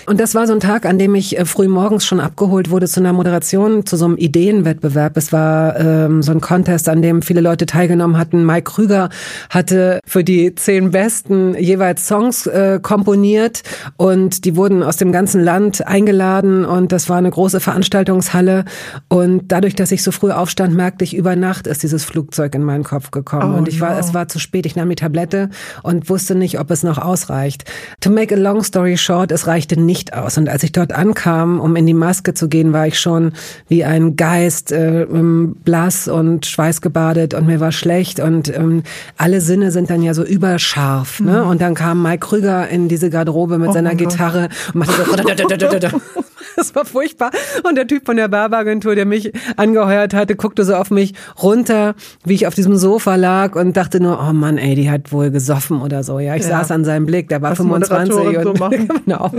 [0.06, 2.88] Und das war so ein Tag, an dem ich äh, früh morgens schon abgeholt wurde
[2.88, 5.16] zu einer Moderation, zu so einem Ideenwettbewerb.
[5.16, 8.44] Es war ähm, so ein Contest, an dem viele Leute teilgenommen hatten.
[8.44, 9.10] Mike Krüger
[9.50, 13.62] hatte für die zehn besten jeweils Songs äh, komponiert
[13.96, 18.64] und die wurden aus dem ganzen Land eingeladen und das war eine große Veranstaltungshalle.
[19.08, 22.62] Und dadurch, dass ich so früh aufstand, merkte ich, über Nacht ist dieses Flugzeug in
[22.62, 23.54] meinen Kopf gekommen.
[23.54, 23.98] Oh, und ich war, no.
[23.98, 24.66] es war zu spät.
[24.66, 25.50] Ich nahm die Tablette
[25.82, 27.61] und wusste nicht, ob es noch ausreicht.
[28.00, 30.38] To make a long story short, es reichte nicht nicht aus.
[30.38, 33.32] Und als ich dort ankam, um in die Maske zu gehen, war ich schon
[33.68, 38.82] wie ein Geist, äh, ähm, blass und schweißgebadet und mir war schlecht und ähm,
[39.16, 41.20] alle Sinne sind dann ja so überscharf.
[41.20, 41.42] Ne?
[41.42, 41.50] Mhm.
[41.50, 45.12] Und dann kam Mike Krüger in diese Garderobe mit oh seiner Gitarre und machte so
[46.62, 47.30] Das war furchtbar.
[47.64, 51.94] Und der Typ von der Werbeagentur, der mich angeheuert hatte, guckte so auf mich runter,
[52.24, 55.30] wie ich auf diesem Sofa lag und dachte nur, oh Mann, ey, die hat wohl
[55.30, 56.18] gesoffen oder so.
[56.18, 56.58] Ja, ich ja.
[56.58, 58.70] saß an seinem Blick, der war was 25 und so
[59.04, 59.30] genau,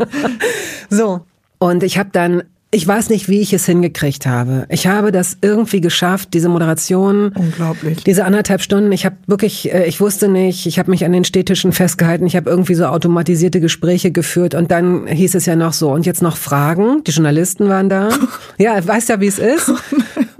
[0.90, 1.20] so.
[1.58, 2.42] Und ich habe dann
[2.74, 4.66] ich weiß nicht, wie ich es hingekriegt habe.
[4.68, 7.28] Ich habe das irgendwie geschafft, diese Moderation.
[7.28, 8.02] Unglaublich.
[8.02, 8.90] Diese anderthalb Stunden.
[8.90, 12.26] Ich habe wirklich, äh, ich wusste nicht, ich habe mich an den Städtischen festgehalten.
[12.26, 16.04] Ich habe irgendwie so automatisierte Gespräche geführt und dann hieß es ja noch so und
[16.04, 17.04] jetzt noch Fragen.
[17.04, 18.08] Die Journalisten waren da.
[18.58, 19.72] ja, weißt ja, wie es ist.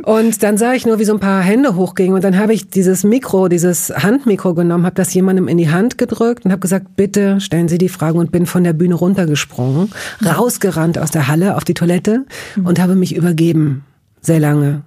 [0.04, 2.68] Und dann sah ich nur, wie so ein paar Hände hochgingen und dann habe ich
[2.68, 6.94] dieses Mikro, dieses Handmikro genommen, habe das jemandem in die Hand gedrückt und habe gesagt,
[6.94, 9.90] bitte stellen Sie die Fragen und bin von der Bühne runtergesprungen,
[10.22, 12.26] rausgerannt aus der Halle auf die Toilette
[12.62, 13.84] und habe mich übergeben,
[14.20, 14.82] sehr lange.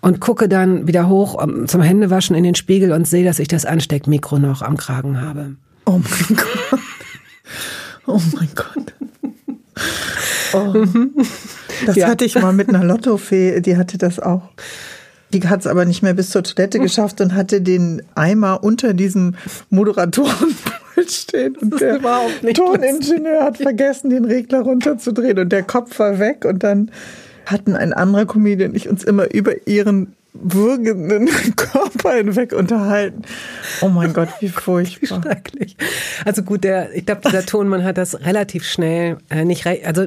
[0.00, 3.64] Und gucke dann wieder hoch zum Händewaschen in den Spiegel und sehe, dass ich das
[3.64, 5.56] Ansteckmikro noch am Kragen habe.
[5.86, 6.80] Oh mein Gott.
[8.06, 8.94] Oh mein Gott.
[10.52, 10.74] Oh.
[11.86, 12.06] Das ja.
[12.06, 14.42] hatte ich mal mit einer Lottofee, die hatte das auch.
[15.32, 18.94] Die hat es aber nicht mehr bis zur Toilette geschafft und hatte den Eimer unter
[18.94, 19.34] diesem
[19.70, 20.62] Moderatorenpult
[21.08, 21.56] stehen.
[21.56, 21.98] Und der
[22.54, 26.44] Toningenieur hat vergessen, den Regler runterzudrehen und der Kopf war weg.
[26.44, 26.90] Und dann
[27.46, 33.22] hatten ein anderer Comedian und ich uns immer über ihren würgenden Körper hinweg unterhalten.
[33.80, 35.00] Oh mein Gott, wie furchtbar.
[35.00, 35.76] Wie schrecklich.
[36.24, 40.06] Also gut, der, ich glaube, dieser Tonmann hat das relativ schnell äh, nicht, also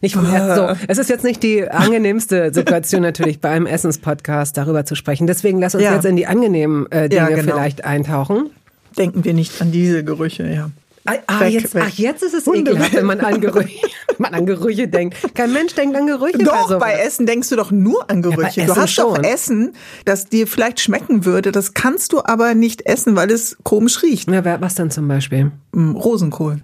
[0.00, 0.14] nicht.
[0.14, 5.26] So, es ist jetzt nicht die angenehmste Situation natürlich bei einem Essenspodcast darüber zu sprechen.
[5.26, 5.94] Deswegen lass uns ja.
[5.94, 7.54] jetzt in die angenehmen äh, Dinge ja, genau.
[7.54, 8.50] vielleicht eintauchen.
[8.98, 10.70] Denken wir nicht an diese Gerüche, ja.
[11.06, 11.84] Ah, weg, jetzt, weg.
[11.86, 13.78] ach, jetzt ist es Hunde ekelhaft, wenn man an, Gerüche,
[14.18, 15.16] man an Gerüche denkt.
[15.34, 16.38] Kein Mensch denkt an Gerüche.
[16.38, 18.60] Doch, bei, bei Essen denkst du doch nur an Gerüche.
[18.60, 19.14] Ja, du hast schon.
[19.14, 21.52] doch Essen, das dir vielleicht schmecken würde.
[21.52, 24.30] Das kannst du aber nicht essen, weil es komisch riecht.
[24.30, 25.52] Ja, was dann zum Beispiel?
[25.72, 26.62] Mm, Rosenkohl.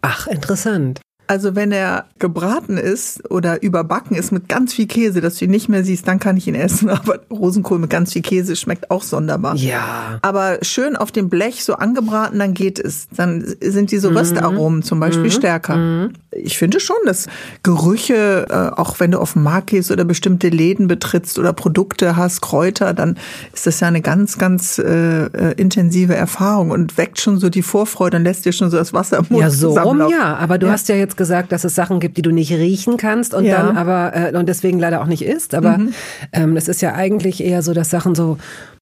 [0.00, 1.00] Ach, interessant.
[1.28, 5.50] Also wenn er gebraten ist oder überbacken ist mit ganz viel Käse, dass du ihn
[5.50, 6.88] nicht mehr siehst, dann kann ich ihn essen.
[6.88, 9.54] Aber Rosenkohl mit ganz viel Käse schmeckt auch sonderbar.
[9.56, 10.18] Ja.
[10.22, 13.08] Aber schön auf dem Blech so angebraten, dann geht es.
[13.14, 14.82] Dann sind diese Röstaromen mhm.
[14.82, 15.30] zum Beispiel mhm.
[15.30, 15.76] stärker.
[15.76, 16.12] Mhm.
[16.30, 17.26] Ich finde schon, dass
[17.62, 22.16] Gerüche, äh, auch wenn du auf den Markt gehst oder bestimmte Läden betrittst oder Produkte
[22.16, 23.18] hast, Kräuter, dann
[23.52, 27.62] ist das ja eine ganz, ganz äh, äh intensive Erfahrung und weckt schon so die
[27.62, 30.36] Vorfreude und lässt dir schon so das Wasser im Mund Ja, so rum ja.
[30.36, 30.72] Aber du ja.
[30.72, 33.62] hast ja jetzt gesagt, dass es Sachen gibt, die du nicht riechen kannst und ja.
[33.62, 35.54] dann aber äh, und deswegen leider auch nicht isst.
[35.54, 35.92] Aber mhm.
[36.32, 38.38] ähm, es ist ja eigentlich eher so, dass Sachen so,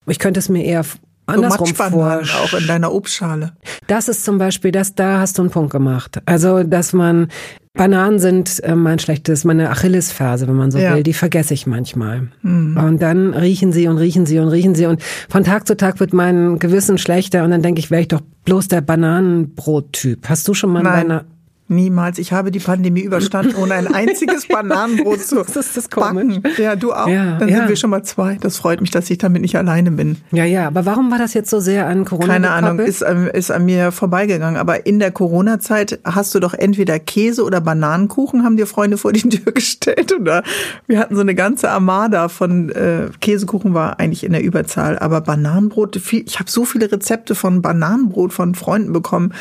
[0.06, 0.84] ich könnte es mir eher
[1.26, 2.22] andersrum vor.
[2.22, 3.52] auch in deiner Obstschale.
[3.88, 6.20] Das ist zum Beispiel, das da hast du einen Punkt gemacht.
[6.24, 7.28] Also, dass man
[7.76, 10.94] Bananen sind äh, mein schlechtes, meine Achillesferse, wenn man so ja.
[10.94, 12.28] will, die vergesse ich manchmal.
[12.42, 12.76] Mhm.
[12.76, 16.00] Und dann riechen sie und riechen sie und riechen sie und von Tag zu Tag
[16.00, 20.28] wird mein Gewissen schlechter und dann denke ich, wäre ich doch bloß der Bananenbrottyp.
[20.28, 21.20] Hast du schon mal Nein.
[21.68, 22.18] Niemals.
[22.18, 26.40] Ich habe die Pandemie überstanden, ohne ein einziges Bananenbrot zu das ist das backen.
[26.58, 27.08] Ja, du auch.
[27.08, 27.56] Ja, Dann ja.
[27.56, 28.36] sind wir schon mal zwei.
[28.40, 30.16] Das freut mich, dass ich damit nicht alleine bin.
[30.30, 30.68] Ja, ja.
[30.68, 32.28] Aber warum war das jetzt so sehr an Corona?
[32.28, 34.56] Keine Ahnung, ist, ist an mir vorbeigegangen.
[34.56, 39.12] Aber in der Corona-Zeit hast du doch entweder Käse oder Bananenkuchen, haben dir Freunde vor
[39.12, 40.12] die Tür gestellt.
[40.12, 40.44] Oder
[40.86, 45.00] wir hatten so eine ganze Armada von äh, Käsekuchen war eigentlich in der Überzahl.
[45.00, 49.32] Aber Bananenbrot, viel, ich habe so viele Rezepte von Bananenbrot von Freunden bekommen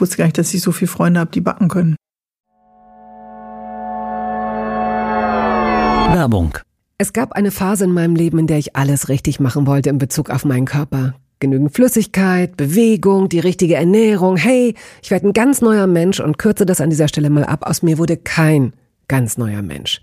[0.00, 1.96] wusste gar nicht, dass ich so viele Freunde habe, die backen können.
[6.14, 6.58] Werbung.
[6.98, 9.98] Es gab eine Phase in meinem Leben, in der ich alles richtig machen wollte in
[9.98, 11.14] Bezug auf meinen Körper.
[11.40, 14.36] Genügend Flüssigkeit, Bewegung, die richtige Ernährung.
[14.36, 17.66] Hey, ich werde ein ganz neuer Mensch und kürze das an dieser Stelle mal ab.
[17.66, 18.74] Aus mir wurde kein
[19.08, 20.02] ganz neuer Mensch.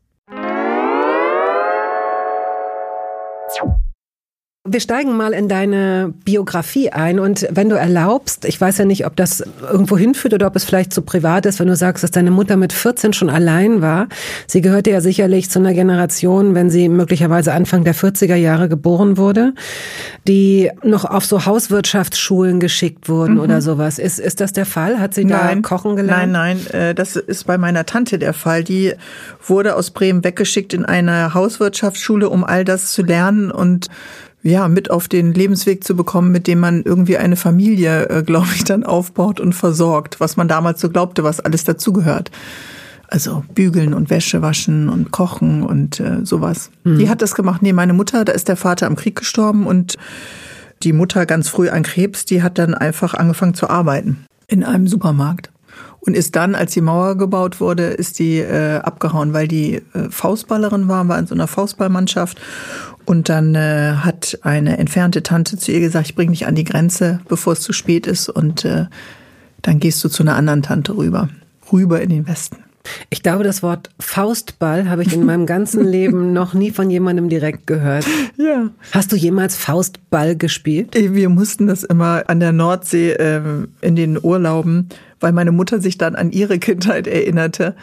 [4.63, 9.07] Wir steigen mal in deine Biografie ein und wenn du erlaubst, ich weiß ja nicht,
[9.07, 12.11] ob das irgendwo hinführt oder ob es vielleicht zu privat ist, wenn du sagst, dass
[12.11, 14.07] deine Mutter mit 14 schon allein war.
[14.45, 19.17] Sie gehörte ja sicherlich zu einer Generation, wenn sie möglicherweise Anfang der 40er Jahre geboren
[19.17, 19.55] wurde,
[20.27, 23.41] die noch auf so Hauswirtschaftsschulen geschickt wurden mhm.
[23.41, 23.97] oder sowas.
[23.97, 24.99] Ist, ist das der Fall?
[24.99, 26.31] Hat sie nein, da kochen gelernt?
[26.33, 28.63] Nein, nein, äh, das ist bei meiner Tante der Fall.
[28.63, 28.93] Die
[29.43, 33.87] wurde aus Bremen weggeschickt in eine Hauswirtschaftsschule, um all das zu lernen und
[34.43, 38.47] ja, mit auf den Lebensweg zu bekommen, mit dem man irgendwie eine Familie, äh, glaube
[38.55, 42.31] ich, dann aufbaut und versorgt, was man damals so glaubte, was alles dazugehört.
[43.07, 46.71] Also bügeln und Wäsche waschen und kochen und äh, sowas.
[46.83, 46.97] Mhm.
[46.97, 47.61] Die hat das gemacht.
[47.61, 49.97] Nee, meine Mutter, da ist der Vater am Krieg gestorben und
[50.81, 54.87] die Mutter ganz früh an Krebs, die hat dann einfach angefangen zu arbeiten in einem
[54.87, 55.51] Supermarkt
[56.01, 60.09] und ist dann, als die Mauer gebaut wurde, ist die äh, abgehauen, weil die äh,
[60.09, 62.41] Faustballerin war, war in so einer Faustballmannschaft
[63.05, 63.93] und dann äh,
[64.33, 67.61] hat eine entfernte Tante zu ihr gesagt, ich bring dich an die Grenze, bevor es
[67.61, 68.85] zu spät ist und äh,
[69.61, 71.29] dann gehst du zu einer anderen Tante rüber,
[71.71, 72.57] rüber in den Westen.
[73.09, 77.29] Ich glaube, das Wort Faustball habe ich in meinem ganzen Leben noch nie von jemandem
[77.29, 78.05] direkt gehört.
[78.37, 78.69] Ja.
[78.91, 80.95] Hast du jemals Faustball gespielt?
[80.95, 83.41] Wir mussten das immer an der Nordsee äh,
[83.81, 84.89] in den Urlauben,
[85.19, 87.75] weil meine Mutter sich dann an ihre Kindheit erinnerte.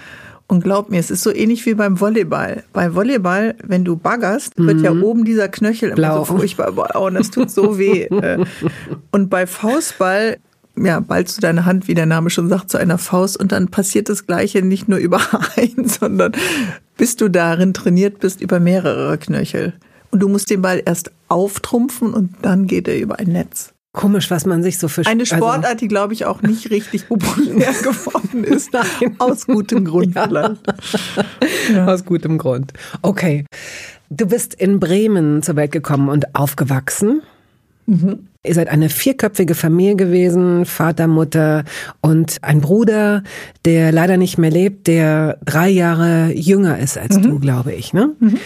[0.51, 2.65] Und glaub mir, es ist so ähnlich wie beim Volleyball.
[2.73, 4.85] Bei Volleyball, wenn du baggerst, wird mhm.
[4.85, 6.17] ja oben dieser Knöchel Blau.
[6.17, 8.09] immer so furchtbar blau und das tut so weh.
[8.19, 8.45] Äh.
[9.13, 10.39] und bei Faustball,
[10.77, 13.69] ja, ballst du deine Hand, wie der Name schon sagt, zu einer Faust und dann
[13.69, 15.21] passiert das Gleiche nicht nur über
[15.57, 16.33] einen, sondern
[16.97, 19.75] bis du darin trainiert bist, über mehrere Knöchel.
[20.11, 23.75] Und du musst den Ball erst auftrumpfen und dann geht er über ein Netz.
[23.99, 26.71] Komisch, was man sich so für Eine also Sportart, also, die, glaube ich, auch nicht
[26.71, 28.73] richtig populär geworden ist.
[28.73, 29.17] Nein.
[29.19, 30.29] Aus gutem Grund ja.
[30.29, 30.61] vielleicht.
[31.73, 31.87] Ja.
[31.93, 32.73] Aus gutem Grund.
[33.03, 33.45] Okay.
[34.09, 37.23] Du bist in Bremen zur Welt gekommen und aufgewachsen.
[37.87, 38.29] Mhm.
[38.47, 41.65] Ihr seid eine vierköpfige Familie gewesen, Vater, Mutter
[42.01, 43.25] und ein Bruder,
[43.65, 47.23] der leider nicht mehr lebt, der drei Jahre jünger ist als mhm.
[47.23, 47.93] du, glaube ich.
[47.93, 48.15] Ne?
[48.21, 48.39] Mhm.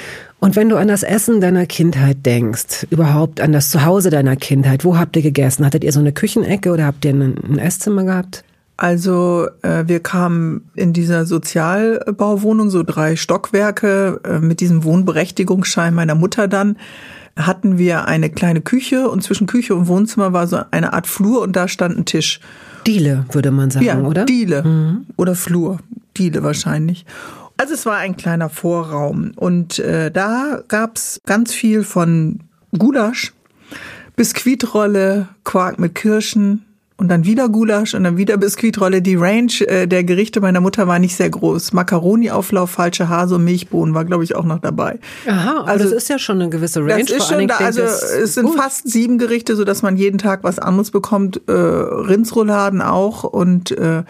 [0.43, 4.85] Und wenn du an das Essen deiner Kindheit denkst, überhaupt an das Zuhause deiner Kindheit,
[4.85, 5.65] wo habt ihr gegessen?
[5.65, 8.43] Hattet ihr so eine Küchenecke oder habt ihr ein, Esszimmer gehabt?
[8.77, 16.17] Also äh, wir kamen in dieser Sozialbauwohnung, so drei Stockwerke, äh, mit diesem Wohnberechtigungsschein meiner
[16.17, 16.77] Mutter dann,
[17.37, 21.43] hatten wir eine kleine Küche und zwischen Küche und Wohnzimmer war so eine Art Flur
[21.43, 22.41] und da stand ein Tisch.
[22.85, 24.25] Diele, würde man sagen, ja, oder?
[24.25, 25.07] Diele mhm.
[25.17, 25.79] oder Flur.
[26.17, 27.07] Diele wahrscheinlich.
[27.57, 32.41] Also es war ein kleiner Vorraum und äh, da gab's ganz viel von
[32.77, 33.33] Gulasch,
[34.17, 36.65] Biskuitrolle, Quark mit Kirschen,
[37.03, 39.03] und dann wieder Gulasch und dann wieder Biskuitrolle.
[39.03, 41.73] Die Range äh, der Gerichte meiner Mutter war nicht sehr groß.
[41.73, 45.01] Macaroni-Auflauf, falsche Hase und Milchbohnen war, glaube ich, auch noch dabei.
[45.27, 47.05] Aha, also das ist ja schon eine gewisse Range.
[47.05, 48.57] Das ist schon da, also es sind gut.
[48.57, 51.41] fast sieben Gerichte, so dass man jeden Tag was anderes bekommt.
[51.49, 54.05] Äh, Rindsrouladen auch und äh,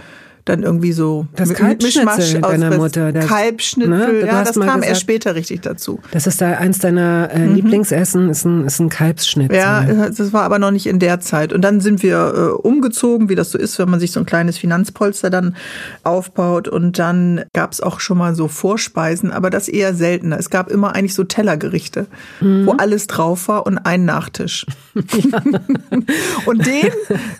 [0.44, 3.12] dann irgendwie so das Kalbschnitzel deiner Mutter.
[3.12, 4.26] Das, Kalbschnitzel, ne?
[4.26, 6.00] ja, das kam gesagt, erst später richtig dazu.
[6.11, 7.55] Das ist da eins deiner äh, mhm.
[7.55, 9.57] Lieblingsessen, ist ein, ist ein Kalbsschnitzel.
[9.57, 11.52] Ja, das war aber noch nicht in der Zeit.
[11.52, 14.26] Und dann sind wir äh, umgezogen, wie das so ist, wenn man sich so ein
[14.26, 15.57] kleines Finanzpolster dann
[16.02, 16.68] aufbaut.
[16.68, 20.38] Und dann gab es auch schon mal so Vorspeisen, aber das eher seltener.
[20.38, 22.07] Es gab immer eigentlich so Tellergerichte,
[22.40, 22.66] mhm.
[22.66, 24.66] wo alles drauf war und ein Nachtisch.
[26.46, 26.90] und den,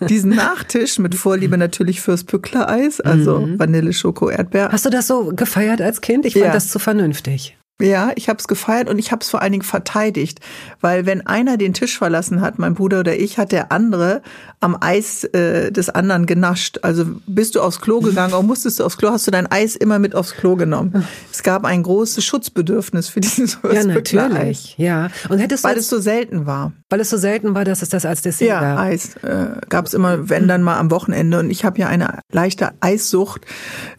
[0.07, 3.59] diesen Nachtisch mit Vorliebe natürlich fürs Pückler-Eis, Eis, also mhm.
[3.59, 4.69] Vanille, Schoko, Erdbeer.
[4.71, 6.25] Hast du das so gefeiert als Kind?
[6.25, 6.53] Ich fand ja.
[6.53, 7.57] das zu vernünftig.
[7.81, 10.39] Ja, ich habe es gefeiert und ich habe es vor allen Dingen verteidigt,
[10.79, 14.21] weil wenn einer den Tisch verlassen hat, mein Bruder oder ich, hat der andere
[14.59, 16.79] am Eis äh, des anderen genascht.
[16.83, 19.75] Also bist du aufs Klo gegangen oder musstest du aufs Klo, hast du dein Eis
[19.75, 21.05] immer mit aufs Klo genommen.
[21.31, 24.75] Es gab ein großes Schutzbedürfnis für dieses Ja, natürlich.
[24.77, 25.09] Ja.
[25.29, 26.73] Und hättest weil es so selten war.
[26.89, 28.77] Weil es so selten war, dass es das als Dessert ja, gab.
[28.77, 31.39] Ja, Eis äh, gab es immer, wenn dann mal am Wochenende.
[31.39, 33.41] Und ich habe ja eine leichte Eissucht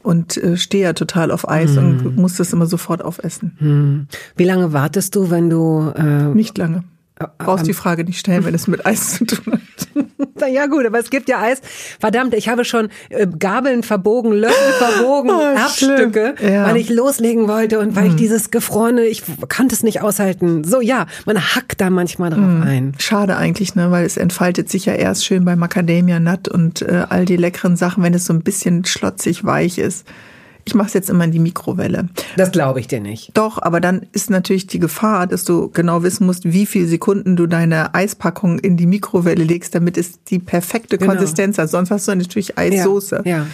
[0.03, 1.79] und äh, stehe ja total auf Eis mm.
[1.79, 3.57] und muss das immer sofort aufessen.
[3.65, 4.07] Hm.
[4.37, 5.93] Wie lange wartest du, wenn du...
[5.97, 6.85] Äh, nicht lange.
[7.39, 10.51] Brauchst die Frage nicht stellen, wenn es mit Eis zu tun hat.
[10.53, 11.61] ja gut, aber es gibt ja Eis.
[12.01, 16.67] Verdammt, ich habe schon äh, Gabeln verbogen, Löffel verbogen, oh, Erbstücke, ja.
[16.67, 18.11] weil ich loslegen wollte und weil hm.
[18.11, 20.65] ich dieses gefrorene, ich konnte es nicht aushalten.
[20.65, 22.63] So ja, man hackt da manchmal drauf hm.
[22.63, 22.93] ein.
[22.99, 27.07] Schade eigentlich, ne, weil es entfaltet sich ja erst schön bei Macadamia Nut und äh,
[27.09, 30.05] all die leckeren Sachen, wenn es so ein bisschen schlotzig weich ist.
[30.65, 32.09] Ich mache es jetzt immer in die Mikrowelle.
[32.37, 33.31] Das glaube ich dir nicht.
[33.35, 37.37] Doch, aber dann ist natürlich die Gefahr, dass du genau wissen musst, wie viele Sekunden
[37.37, 41.13] du deine Eispackung in die Mikrowelle legst, damit es die perfekte genau.
[41.13, 41.71] Konsistenz hat.
[41.71, 43.23] Sonst hast du natürlich Eissoße.
[43.25, 43.39] Ja.
[43.39, 43.47] ja.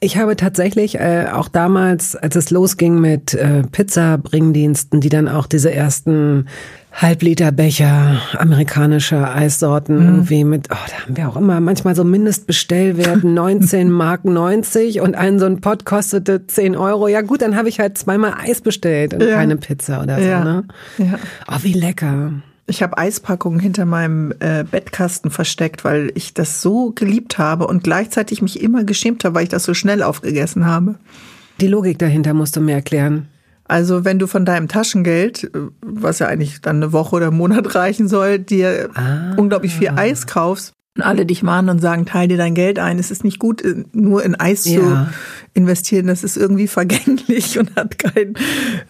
[0.00, 5.46] Ich habe tatsächlich äh, auch damals, als es losging mit äh, Pizza-Bringdiensten, die dann auch
[5.46, 6.46] diese ersten
[6.94, 10.06] Halbliterbecher amerikanischer Eissorten mhm.
[10.06, 15.16] irgendwie mit, oh, da haben wir auch immer manchmal so Mindestbestellwerten 19 Mark 90 und
[15.16, 17.08] ein so ein Pot kostete 10 Euro.
[17.08, 19.34] Ja gut, dann habe ich halt zweimal Eis bestellt und ja.
[19.34, 20.24] keine Pizza oder so.
[20.24, 20.44] Ja.
[20.44, 20.64] Ne?
[20.98, 21.18] Ja.
[21.48, 22.32] Oh, wie lecker.
[22.66, 27.82] Ich habe Eispackungen hinter meinem äh, Bettkasten versteckt, weil ich das so geliebt habe und
[27.82, 30.94] gleichzeitig mich immer geschämt habe, weil ich das so schnell aufgegessen habe.
[31.60, 33.28] Die Logik dahinter musst du mir erklären.
[33.66, 35.50] Also wenn du von deinem Taschengeld,
[35.80, 39.34] was ja eigentlich dann eine Woche oder einen Monat reichen soll, dir ah.
[39.36, 43.00] unglaublich viel Eis kaufst, und alle dich mahnen und sagen, teil dir dein Geld ein.
[43.00, 44.80] Es ist nicht gut, nur in Eis ja.
[44.80, 45.06] zu
[45.52, 46.06] investieren.
[46.06, 48.34] Das ist irgendwie vergänglich und hat keine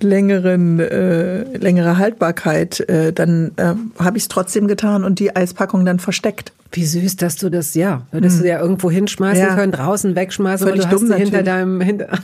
[0.01, 2.81] längeren, äh, längere Haltbarkeit.
[2.91, 6.53] Äh, dann äh, habe ich es trotzdem getan und die Eispackung dann versteckt.
[6.73, 8.43] Wie süß, dass du das, ja, würdest hm.
[8.43, 9.55] du ja irgendwo hinschmeißen ja.
[9.55, 12.09] können, draußen wegschmeißen, Völlig aber du dumm, hast hinter deinem, hinter.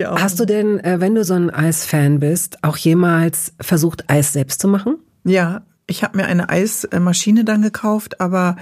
[0.00, 0.20] ja.
[0.20, 4.60] Hast du denn, äh, wenn du so ein Eisfan bist, auch jemals versucht, Eis selbst
[4.60, 4.96] zu machen?
[5.24, 8.56] Ja, ich habe mir eine Eismaschine dann gekauft, aber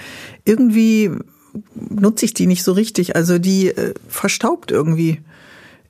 [0.45, 1.11] irgendwie
[1.75, 3.17] nutze ich die nicht so richtig.
[3.17, 5.21] Also die äh, verstaubt irgendwie.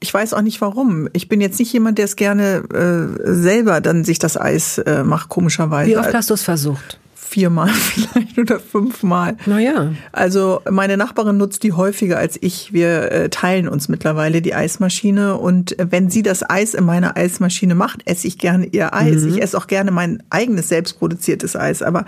[0.00, 1.08] Ich weiß auch nicht warum.
[1.12, 5.04] Ich bin jetzt nicht jemand, der es gerne äh, selber dann sich das Eis äh,
[5.04, 5.90] macht, komischerweise.
[5.90, 6.98] Wie oft hast du es versucht?
[7.26, 9.36] Viermal vielleicht oder fünfmal.
[9.46, 9.92] Naja.
[10.12, 12.72] Also meine Nachbarin nutzt die häufiger als ich.
[12.72, 17.16] Wir äh, teilen uns mittlerweile die Eismaschine und äh, wenn sie das Eis in meiner
[17.16, 19.22] Eismaschine macht, esse ich gerne ihr Eis.
[19.22, 19.30] Mhm.
[19.30, 21.82] Ich esse auch gerne mein eigenes selbstproduziertes Eis.
[21.82, 22.04] Aber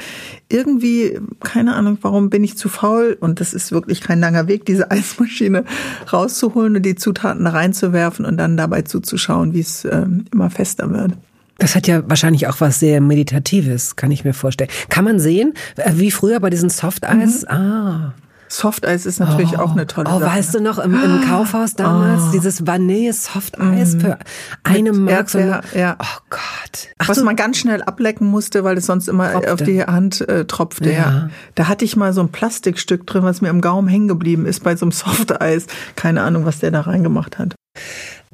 [0.49, 4.65] irgendwie, keine Ahnung, warum bin ich zu faul und das ist wirklich kein langer Weg,
[4.67, 5.65] diese Eismaschine
[6.13, 11.13] rauszuholen und die Zutaten reinzuwerfen und dann dabei zuzuschauen, wie es ähm, immer fester wird.
[11.59, 14.71] Das hat ja wahrscheinlich auch was sehr Meditatives, kann ich mir vorstellen.
[14.89, 17.43] Kann man sehen, äh, wie früher bei diesen Softeis?
[17.43, 17.49] Mhm.
[17.49, 18.15] Ah.
[18.49, 19.63] Softeis ist natürlich oh.
[19.63, 20.25] auch eine tolle oh, Sache.
[20.25, 22.33] Oh, weißt du noch, im, im Kaufhaus damals, oh.
[22.33, 24.01] dieses Vanille-Softeis mm.
[24.01, 24.19] für
[24.63, 25.29] eine Mark.
[25.29, 25.61] So ja.
[25.99, 26.89] Oh Gott.
[26.99, 29.53] Ach, Was man ganz schnell ablecken musste, weil es sonst immer tropfte.
[29.53, 30.91] auf die Hand äh, tropfte.
[30.91, 30.99] Ja.
[30.99, 31.31] ja.
[31.57, 34.63] Da hatte ich mal so ein Plastikstück drin, was mir im Gaumen hängen geblieben ist
[34.65, 35.67] bei so einem Softeis.
[35.95, 37.55] Keine Ahnung, was der da reingemacht hat.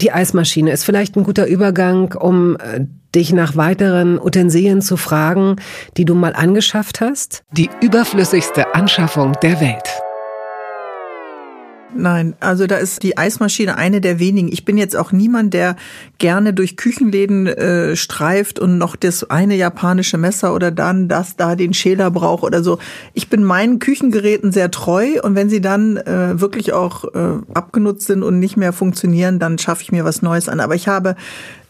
[0.01, 5.57] Die Eismaschine ist vielleicht ein guter Übergang, um äh, dich nach weiteren Utensilien zu fragen,
[5.97, 7.45] die du mal angeschafft hast?
[7.53, 10.04] Die überflüssigste Anschaffung der Welt.
[11.97, 14.49] Nein, also da ist die Eismaschine eine der wenigen.
[14.53, 15.77] Ich bin jetzt auch niemand, der
[16.19, 21.55] gerne durch Küchenläden äh, streift und noch das eine japanische Messer oder dann das da
[21.55, 22.79] den Schäler braucht oder so.
[23.13, 28.07] Ich bin meinen Küchengeräten sehr treu und wenn sie dann äh, wirklich auch äh, abgenutzt
[28.07, 30.61] sind und nicht mehr funktionieren, dann schaffe ich mir was Neues an.
[30.61, 31.15] Aber ich habe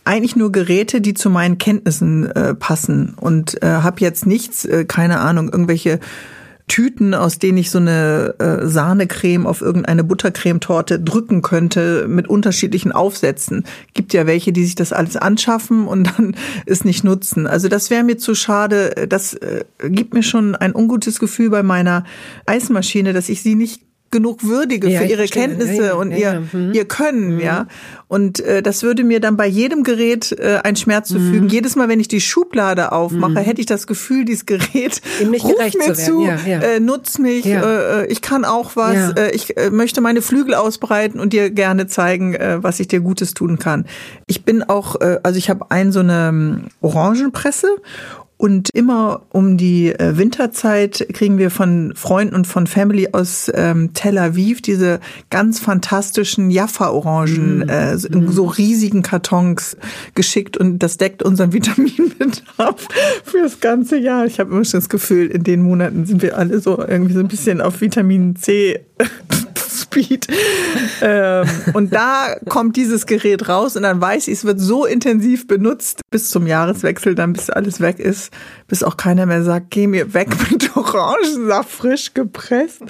[0.04, 4.84] eigentlich nur Geräte, die zu meinen Kenntnissen äh, passen und äh, habe jetzt nichts, äh,
[4.84, 5.98] keine Ahnung, irgendwelche
[6.66, 12.90] Tüten, aus denen ich so eine äh, Sahnecreme auf irgendeine Buttercremetorte drücken könnte mit unterschiedlichen
[12.90, 13.64] Aufsätzen.
[13.92, 16.34] Gibt ja welche, die sich das alles anschaffen und dann
[16.66, 17.46] es nicht nutzen.
[17.46, 19.06] Also das wäre mir zu schade.
[19.08, 22.04] Das äh, gibt mir schon ein ungutes Gefühl bei meiner
[22.46, 23.83] Eismaschine, dass ich sie nicht
[24.14, 26.72] genug würdige ja, für ihre Kenntnisse ja, und ihr, mhm.
[26.72, 27.40] ihr Können, mhm.
[27.40, 27.66] ja.
[28.06, 31.46] Und äh, das würde mir dann bei jedem Gerät äh, einen Schmerz zufügen.
[31.46, 31.48] Mhm.
[31.48, 33.38] Jedes Mal, wenn ich die Schublade aufmache, mhm.
[33.38, 37.56] hätte ich das Gefühl, dieses Gerät ruft mir zu, zu äh, nutzt mich, äh,
[38.02, 41.88] äh, ich kann auch was, äh, ich äh, möchte meine Flügel ausbreiten und dir gerne
[41.88, 43.84] zeigen, äh, was ich dir Gutes tun kann.
[44.28, 47.66] Ich bin auch, äh, also ich habe ein so eine ähm, Orangenpresse
[48.44, 53.94] und immer um die äh, Winterzeit kriegen wir von Freunden und von Family aus ähm,
[53.94, 57.68] Tel Aviv diese ganz fantastischen Jaffa-Orangen mm.
[57.70, 59.78] äh, in so riesigen Kartons
[60.14, 62.86] geschickt und das deckt unseren Vitaminbedarf
[63.24, 64.26] für das ganze Jahr.
[64.26, 67.20] Ich habe immer schon das Gefühl, in den Monaten sind wir alle so irgendwie so
[67.20, 68.78] ein bisschen auf Vitamin C
[69.94, 70.26] Speed.
[71.02, 75.46] ähm, und da kommt dieses Gerät raus und dann weiß ich, es wird so intensiv
[75.46, 78.32] benutzt bis zum Jahreswechsel, dann bis alles weg ist,
[78.66, 82.82] bis auch keiner mehr sagt, geh mir weg mit Orangensaft frisch gepresst.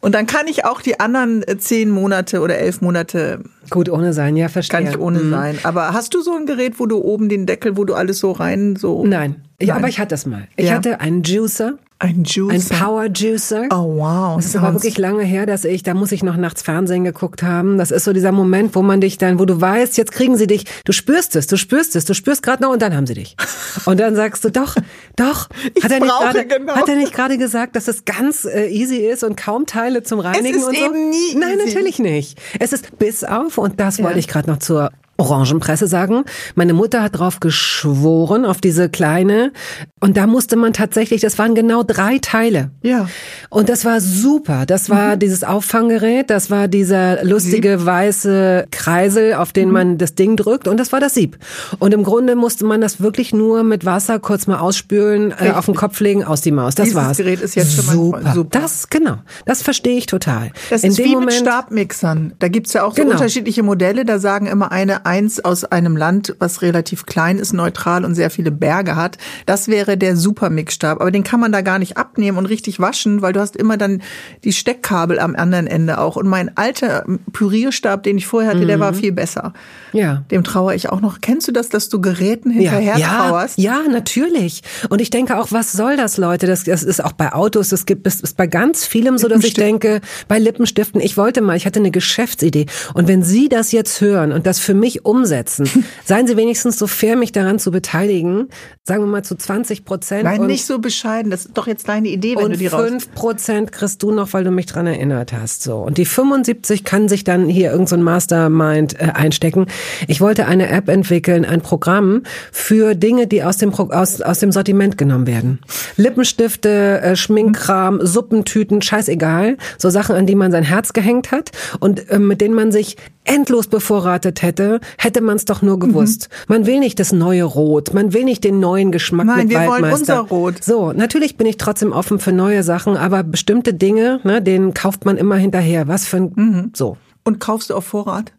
[0.00, 3.40] Und dann kann ich auch die anderen zehn Monate oder elf Monate
[3.70, 4.80] gut ohne sein, ja verstehe.
[4.80, 5.30] Kann ich ohne mhm.
[5.30, 5.58] sein.
[5.62, 8.32] Aber hast du so ein Gerät, wo du oben den Deckel, wo du alles so
[8.32, 9.06] rein so?
[9.06, 10.48] Nein, ich, aber ich hatte das mal.
[10.56, 10.74] Ich ja.
[10.74, 12.74] hatte einen Juicer Ein Juicer.
[12.74, 13.66] Ein Power Juicer.
[13.70, 14.34] Oh wow.
[14.36, 17.44] Das ist aber wirklich lange her, dass ich, da muss ich noch nachts Fernsehen geguckt
[17.44, 17.78] haben.
[17.78, 20.48] Das ist so dieser Moment, wo man dich dann, wo du weißt, jetzt kriegen sie
[20.48, 23.14] dich, du spürst es, du spürst es, du spürst gerade noch und dann haben sie
[23.14, 23.36] dich.
[23.86, 24.76] Und dann sagst du, doch,
[25.16, 26.74] doch, Ich hat er nicht gerade, genau.
[26.74, 30.20] hat er nicht gerade gesagt, dass es ganz äh, easy ist und kaum Teile zum
[30.20, 30.84] Reinigen ist und so?
[30.84, 31.66] eben nie Nein, easy.
[31.68, 32.38] natürlich nicht.
[32.60, 34.04] Es ist bis auf, und das Ja.
[34.04, 34.90] wollte ich gerade noch zur
[35.30, 36.24] Orangenpresse sagen.
[36.54, 39.52] Meine Mutter hat drauf geschworen, auf diese kleine.
[40.00, 42.70] Und da musste man tatsächlich, das waren genau drei Teile.
[42.82, 43.08] Ja.
[43.50, 44.66] Und das war super.
[44.66, 50.36] Das war dieses Auffanggerät, das war dieser lustige weiße Kreisel, auf den man das Ding
[50.36, 51.38] drückt und das war das Sieb.
[51.78, 55.66] Und im Grunde musste man das wirklich nur mit Wasser kurz mal ausspülen, äh, auf
[55.66, 56.74] den Kopf legen, aus die Maus.
[56.74, 57.16] Das Dieses war's.
[57.16, 58.32] Gerät ist jetzt schon mal super.
[58.34, 58.58] super.
[58.60, 59.16] Das, genau.
[59.46, 60.50] Das verstehe ich total.
[60.70, 62.32] Das In ist dem wie Moment, mit Stabmixern.
[62.38, 63.12] Da gibt's ja auch so Genau.
[63.14, 64.04] unterschiedliche Modelle.
[64.04, 68.30] Da sagen immer eine eins aus einem Land, was relativ klein ist, neutral und sehr
[68.30, 69.18] viele Berge hat.
[69.44, 71.02] Das wäre der Supermixstab.
[71.02, 73.76] Aber den kann man da gar nicht abnehmen und richtig waschen, weil du hast immer
[73.76, 74.00] dann
[74.42, 76.16] die Steckkabel am anderen Ende auch.
[76.16, 78.80] Und mein alter Pürierstab, den ich vorher hatte, der Mhm.
[78.80, 79.52] war viel besser.
[79.92, 80.24] Ja.
[80.30, 81.20] Dem trauere ich auch noch.
[81.20, 83.58] Kennst du das, dass du Geräten hinterher ja, trauerst?
[83.58, 84.62] Ja, natürlich.
[84.88, 86.46] Und ich denke auch, was soll das, Leute?
[86.46, 89.44] Das, das ist auch bei Autos, das gibt es ist bei ganz vielem so, dass
[89.44, 92.64] ich denke, bei Lippenstiften, ich wollte mal, ich hatte eine Geschäftsidee.
[92.94, 95.68] Und wenn Sie das jetzt hören und das für mich umsetzen,
[96.04, 98.48] seien Sie wenigstens so fair, mich daran zu beteiligen,
[98.84, 100.24] sagen wir mal zu 20 Prozent.
[100.24, 101.30] Nein, und, nicht so bescheiden.
[101.30, 102.82] Das ist doch jetzt deine Idee, wenn und du die raus...
[102.82, 105.62] 5 Prozent kriegst du noch, weil du mich dran erinnert hast.
[105.62, 105.76] So.
[105.76, 109.66] Und die 75 kann sich dann hier irgendein so ein Mastermind äh, einstecken.
[110.08, 114.38] Ich wollte eine App entwickeln, ein Programm für Dinge, die aus dem, Pro aus, aus
[114.38, 115.60] dem Sortiment genommen werden.
[115.96, 119.56] Lippenstifte, äh, Schminkkram, Suppentüten, scheißegal.
[119.78, 121.50] So Sachen, an die man sein Herz gehängt hat
[121.80, 126.28] und äh, mit denen man sich endlos bevorratet hätte, hätte man es doch nur gewusst.
[126.48, 129.58] Man will nicht das neue Rot, man will nicht den neuen Geschmack Nein, mit wir
[129.60, 130.22] wollen Waldmeister.
[130.22, 130.64] unser Rot.
[130.64, 135.04] So, natürlich bin ich trotzdem offen für neue Sachen, aber bestimmte Dinge, ne, denen kauft
[135.04, 135.86] man immer hinterher.
[135.88, 136.70] Was für ein, Mhm.
[136.74, 136.96] so.
[137.24, 138.32] Und kaufst du auf Vorrat?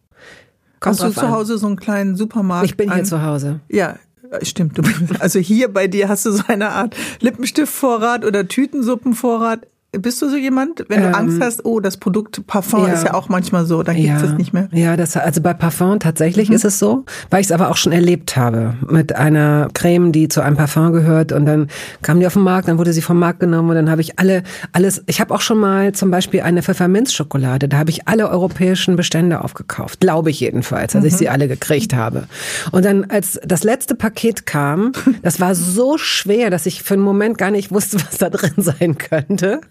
[0.81, 1.31] Kommt Hast du zu an.
[1.31, 2.65] Hause so einen kleinen Supermarkt?
[2.65, 3.61] Ich bin hier ein- zu Hause.
[3.69, 3.95] Ja,
[4.31, 4.77] äh, stimmt.
[5.21, 9.65] Also hier bei dir hast du so eine Art Lippenstiftvorrat oder Tütensuppenvorrat.
[9.99, 12.93] Bist du so jemand, wenn du Ähm, Angst hast, oh, das Produkt Parfum ja.
[12.93, 14.67] ist ja auch manchmal so, dann gibt's ja, das nicht mehr.
[14.71, 16.55] Ja, das, also bei Parfum tatsächlich Mhm.
[16.55, 20.27] ist es so, weil ich es aber auch schon erlebt habe mit einer Creme, die
[20.29, 21.67] zu einem Parfum gehört und dann
[22.01, 24.17] kam die auf den Markt, dann wurde sie vom Markt genommen und dann habe ich
[24.19, 28.29] alle, alles, ich habe auch schon mal zum Beispiel eine Pfefferminzschokolade, da habe ich alle
[28.29, 31.17] europäischen Bestände aufgekauft, glaube ich jedenfalls, als ich Mhm.
[31.17, 32.23] sie alle gekriegt habe.
[32.71, 34.91] Und dann, als das letzte Paket kam,
[35.21, 38.53] das war so schwer, dass ich für einen Moment gar nicht wusste, was da drin
[38.57, 39.61] sein könnte.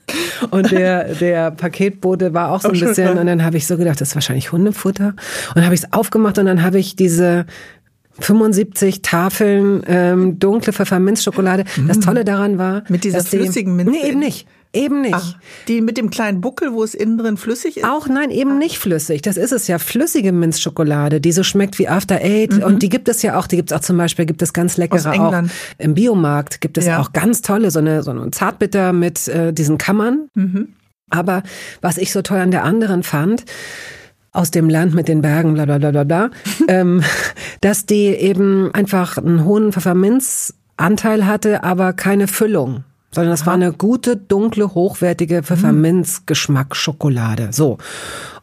[0.50, 3.76] Und der, der Paketbote war auch so ein schon bisschen, und dann habe ich so
[3.76, 5.08] gedacht, das ist wahrscheinlich Hundefutter.
[5.08, 7.46] Und dann habe ich es aufgemacht und dann habe ich diese
[8.18, 11.64] 75 Tafeln ähm, dunkle Pfefferminzschokolade.
[11.86, 12.82] Das Tolle daran war.
[12.88, 14.46] Mit dieser flüssigen Minze Nee, eben nicht.
[14.74, 15.14] Eben nicht.
[15.14, 15.34] Ach,
[15.68, 17.84] die mit dem kleinen Buckel, wo es innen drin flüssig ist?
[17.84, 19.20] Auch nein, eben nicht flüssig.
[19.20, 19.78] Das ist es ja.
[19.78, 22.62] Flüssige Minzschokolade, die so schmeckt wie After Eight.
[22.64, 23.46] Und die gibt es ja auch.
[23.46, 25.20] Die gibt es auch zum Beispiel, gibt es ganz leckere Mhm.
[25.20, 25.42] Auch.
[25.78, 27.00] Im Biomarkt gibt es Ja.
[27.00, 30.28] auch ganz tolle, so eine, so eine Zartbitter mit äh, diesen Kammern.
[30.34, 30.68] Mhm.
[31.10, 31.42] Aber
[31.82, 33.44] was ich so toll an der anderen fand,
[34.32, 36.30] aus dem Land mit den Bergen, bla bla bla bla bla,
[36.68, 37.02] ähm,
[37.60, 42.84] dass die eben einfach einen hohen Pfefferminzanteil hatte, aber keine Füllung.
[43.14, 47.48] Sondern das war eine gute, dunkle, hochwertige Pfefferminzgeschmack-Schokolade.
[47.52, 47.78] So.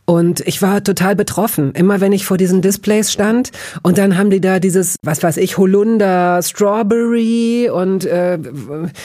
[0.10, 1.72] Und ich war total betroffen.
[1.76, 3.52] Immer wenn ich vor diesen Displays stand
[3.84, 8.40] und dann haben die da dieses, was weiß ich, Holunder, Strawberry und äh,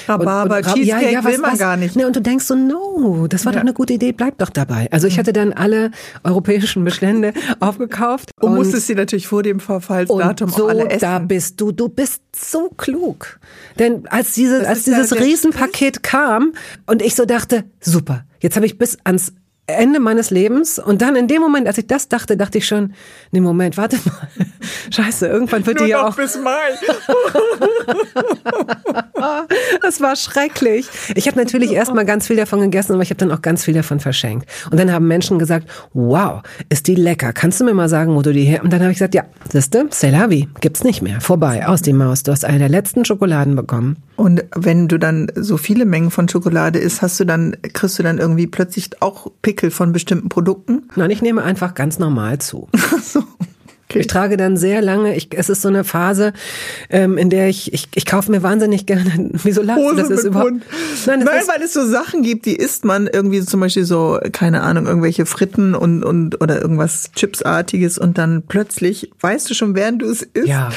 [0.08, 1.94] Rhabarber, und, und, Cheesecake will man gar nicht.
[1.94, 3.58] Ne, und du denkst so, no, das war Ja.
[3.58, 4.88] doch eine gute Idee, bleib doch dabei.
[4.92, 5.90] Also ich hatte dann alle
[6.22, 8.30] europäischen Bestände aufgekauft.
[8.40, 11.00] und musstest sie natürlich vor dem Verfallsdatum und so, auch alle essen.
[11.00, 13.40] da bist du, du bist so klug.
[13.78, 16.54] Denn als, diese, Das als ja dieses der Riesenpaket kam
[16.86, 19.34] und ich so dachte, super, jetzt habe ich bis ans
[19.66, 22.92] Ende meines Lebens und dann in dem Moment, als ich das dachte, dachte ich schon,
[23.30, 24.28] nee, Moment, warte mal.
[24.90, 26.50] Scheiße, irgendwann wird Nur die ja auch bis Mai.
[29.80, 30.88] Das war schrecklich.
[31.14, 33.74] Ich habe natürlich erstmal ganz viel davon gegessen, aber ich habe dann auch ganz viel
[33.74, 34.48] davon verschenkt.
[34.70, 37.32] Und dann haben Menschen gesagt, wow, ist die lecker.
[37.32, 38.62] Kannst du mir mal sagen, wo du die her...
[38.62, 40.48] Und dann habe ich gesagt, ja, siehste, c'est la vie.
[40.60, 41.20] Gibt's nicht mehr.
[41.20, 42.22] Vorbei, aus die Maus.
[42.22, 43.96] Du hast eine der letzten Schokoladen bekommen.
[44.16, 48.02] Und wenn du dann so viele Mengen von Schokolade isst, hast du dann, kriegst du
[48.04, 50.84] dann irgendwie plötzlich auch Pickel von bestimmten Produkten?
[50.94, 52.68] Nein, ich nehme einfach ganz normal zu.
[53.02, 53.22] so.
[53.96, 56.32] Ich trage dann sehr lange, ich, es ist so eine Phase,
[56.90, 59.84] ähm, in der ich, ich, ich kaufe mir wahnsinnig gerne, wieso lachst du?
[59.90, 60.64] Hose Das ist überhaupt, Bund.
[61.06, 64.18] nein, Nein, ist, weil es so Sachen gibt, die isst man irgendwie zum Beispiel so,
[64.32, 69.76] keine Ahnung, irgendwelche Fritten und, und oder irgendwas Chipsartiges und dann plötzlich weißt du schon,
[69.76, 70.70] während du es isst, Ja.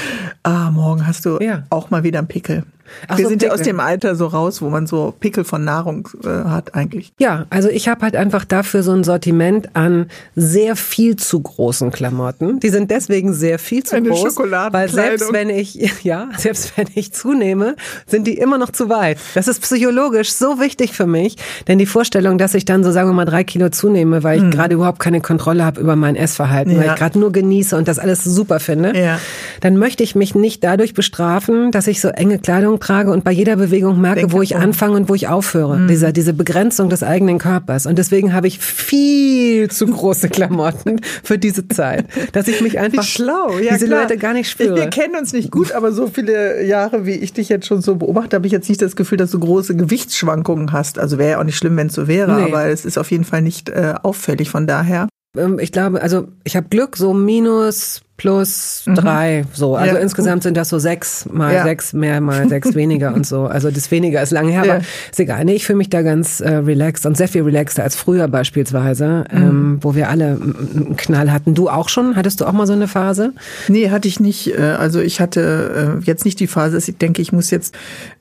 [0.44, 1.64] ah, morgen hast du Ja.
[1.72, 2.66] auch mal wieder einen Pickel.
[3.08, 3.50] Ach Wir so sind Pickel.
[3.50, 7.14] ja aus dem Alter so raus, wo man so Pickel von Nahrung äh, hat eigentlich.
[7.20, 11.92] Ja, also ich habe halt einfach dafür so ein Sortiment an sehr viel zu großen
[11.92, 12.60] Klamotten.
[12.60, 16.88] Die sind deswegen sehr viel zu Eine groß, weil selbst wenn ich ja, selbst wenn
[16.96, 17.76] ich zunehme,
[18.06, 19.18] sind die immer noch zu weit.
[19.36, 23.10] Das ist psychologisch so wichtig für mich, denn die Vorstellung, dass ich dann so sagen
[23.10, 24.52] wir mal drei Kilo zunehme, weil ich mhm.
[24.52, 26.80] gerade überhaupt keine Kontrolle habe über mein Essverhalten, ja.
[26.80, 29.20] weil ich gerade nur genieße und das alles super finde, ja.
[29.62, 33.32] dann möchte ich mich nicht dadurch bestrafen, dass ich so enge Kleidung trage und bei
[33.32, 35.78] jeder Bewegung merke, Denke wo ich anfange und wo ich aufhöre.
[35.78, 35.88] Mhm.
[35.88, 37.86] Diese, diese Begrenzung des eigenen Körpers.
[37.86, 43.04] Und deswegen habe ich viel zu große Klamotten für diese Zeit, dass ich mich einfach
[43.04, 43.58] schlau.
[43.60, 44.04] Ja, diese klar.
[44.04, 44.76] Leute gar nicht spüre.
[44.76, 47.96] Wir kennen uns nicht gut, aber so viele Jahre, wie ich dich jetzt schon so
[47.96, 51.00] beobachte, habe ich jetzt nicht das Gefühl, dass du große Gewichtsschwankungen hast.
[51.00, 52.44] Also wäre ja auch nicht schlimm, wenn es so wäre, nee.
[52.44, 54.50] aber es ist auf jeden Fall nicht äh, auffällig.
[54.50, 55.08] Von daher.
[55.38, 58.96] Ähm, ich glaube, also ich habe Glück, so minus plus mhm.
[58.96, 59.76] drei, so.
[59.76, 60.44] Also ja, insgesamt gut.
[60.44, 61.64] sind das so sechs mal ja.
[61.64, 63.46] sechs mehr mal sechs weniger und so.
[63.46, 64.74] Also das weniger ist lange her, ja.
[64.74, 65.46] aber ist egal.
[65.46, 69.26] Nee, ich fühle mich da ganz äh, relaxed und sehr viel relaxter als früher beispielsweise,
[69.32, 69.38] mhm.
[69.38, 71.54] ähm, wo wir alle einen Knall hatten.
[71.54, 72.16] Du auch schon?
[72.16, 73.34] Hattest du auch mal so eine Phase?
[73.68, 74.58] Nee, hatte ich nicht.
[74.58, 77.76] Äh, also ich hatte äh, jetzt nicht die Phase, ich denke, ich muss jetzt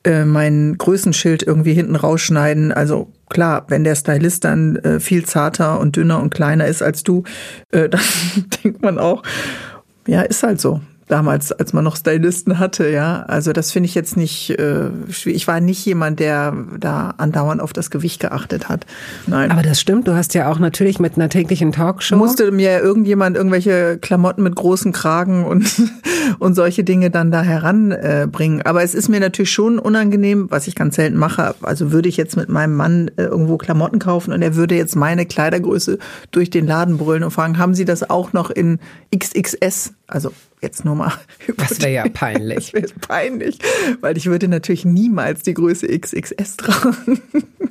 [0.05, 2.71] äh, mein Größenschild irgendwie hinten rausschneiden.
[2.71, 7.03] Also klar, wenn der Stylist dann äh, viel zarter und dünner und kleiner ist als
[7.03, 7.25] du,
[7.71, 8.01] äh, dann
[8.63, 9.23] denkt man auch,
[10.07, 13.23] ja, ist halt so damals, als man noch Stylisten hatte, ja.
[13.29, 14.89] Also das finde ich jetzt nicht, äh,
[15.25, 18.87] ich war nicht jemand, der da andauernd auf das Gewicht geachtet hat.
[19.27, 19.51] Nein.
[19.51, 22.17] Aber das stimmt, du hast ja auch natürlich mit einer täglichen Talkshow.
[22.17, 25.65] Musste mir irgendjemand irgendwelche Klamotten mit großen Kragen und,
[26.39, 28.63] und solche Dinge dann da heranbringen.
[28.63, 31.55] Aber es ist mir natürlich schon unangenehm, was ich ganz selten mache.
[31.63, 34.97] Also würde ich jetzt mit meinem Mann äh, irgendwo Klamotten kaufen und er würde jetzt
[34.97, 35.99] meine Kleidergröße
[36.31, 38.79] durch den Laden brüllen und fragen, haben Sie das auch noch in
[39.15, 39.93] XXS?
[40.07, 40.31] Also
[40.63, 41.13] jetzt nur mal.
[41.57, 42.73] Das wäre ja peinlich.
[42.73, 43.59] Das wäre peinlich,
[44.01, 47.21] weil ich würde natürlich niemals die Größe XXS tragen.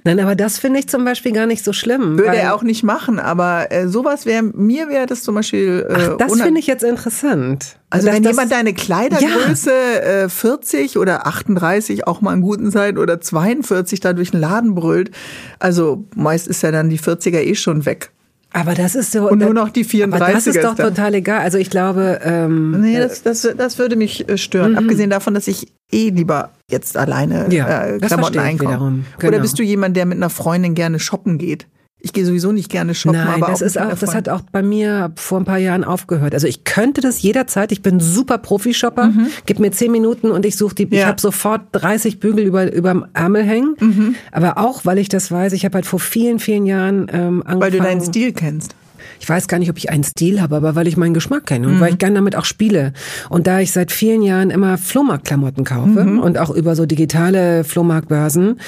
[0.03, 2.17] Nein, aber das finde ich zum Beispiel gar nicht so schlimm.
[2.17, 5.85] Würde er auch nicht machen, aber äh, sowas wäre, mir wäre das zum Beispiel.
[5.89, 7.79] Äh, Ach, das finde ich jetzt interessant.
[7.95, 10.23] Also, wenn jemand deine Kleidergröße ja.
[10.23, 14.75] äh, 40 oder 38 auch mal in guten Zeiten oder 42 da durch den Laden
[14.75, 15.11] brüllt,
[15.59, 18.11] also meist ist ja dann die 40er eh schon weg.
[18.55, 19.29] Aber das ist so.
[19.29, 21.41] Und nur noch die 34 Aber das ist doch total egal.
[21.41, 22.21] Also ich glaube.
[22.23, 24.71] Ähm, nee, das, das, das würde mich äh, stören.
[24.71, 24.77] Mhm.
[24.77, 28.77] Abgesehen davon, dass ich eh lieber jetzt alleine ja, äh, Klamotten einkaufe.
[29.17, 29.27] Genau.
[29.27, 31.67] Oder bist du jemand, der mit einer Freundin gerne shoppen geht?
[32.05, 34.61] Ich gehe sowieso nicht gerne shoppen, Nein, aber das ist auch, das hat auch bei
[34.61, 36.35] mir vor ein paar Jahren aufgehört.
[36.35, 37.71] Also ich könnte das jederzeit.
[37.71, 39.07] Ich bin super Profi-Shopper.
[39.07, 39.27] Mhm.
[39.47, 40.83] Gib mir zehn Minuten und ich suche die.
[40.83, 40.99] Ja.
[40.99, 43.75] Ich habe sofort 30 Bügel über überm Ärmel hängen.
[43.79, 44.15] Mhm.
[44.31, 45.53] Aber auch, weil ich das weiß.
[45.53, 47.61] Ich habe halt vor vielen, vielen Jahren ähm, angefangen.
[47.61, 48.75] Weil du deinen Stil kennst
[49.20, 51.68] ich weiß gar nicht, ob ich einen Stil habe, aber weil ich meinen Geschmack kenne
[51.68, 51.80] und mhm.
[51.80, 52.93] weil ich gerne damit auch spiele.
[53.30, 56.20] Und da ich seit vielen Jahren immer Flohmarktklamotten kaufe mhm.
[56.20, 58.59] und auch über so digitale Flohmarktbörsen,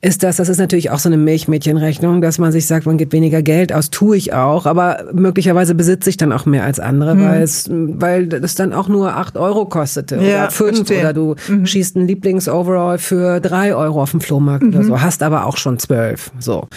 [0.00, 3.12] ist das, das ist natürlich auch so eine Milchmädchenrechnung, dass man sich sagt, man gibt
[3.12, 7.14] weniger Geld aus, tue ich auch, aber möglicherweise besitze ich dann auch mehr als andere,
[7.14, 7.24] mhm.
[7.24, 11.00] weil es, weil das dann auch nur acht Euro kostete ja, oder fünf verstehe.
[11.00, 11.66] oder du mhm.
[11.66, 14.74] schießt einen Lieblingsoverall für drei Euro auf dem Flohmarkt mhm.
[14.74, 16.68] oder so, hast aber auch schon zwölf, so.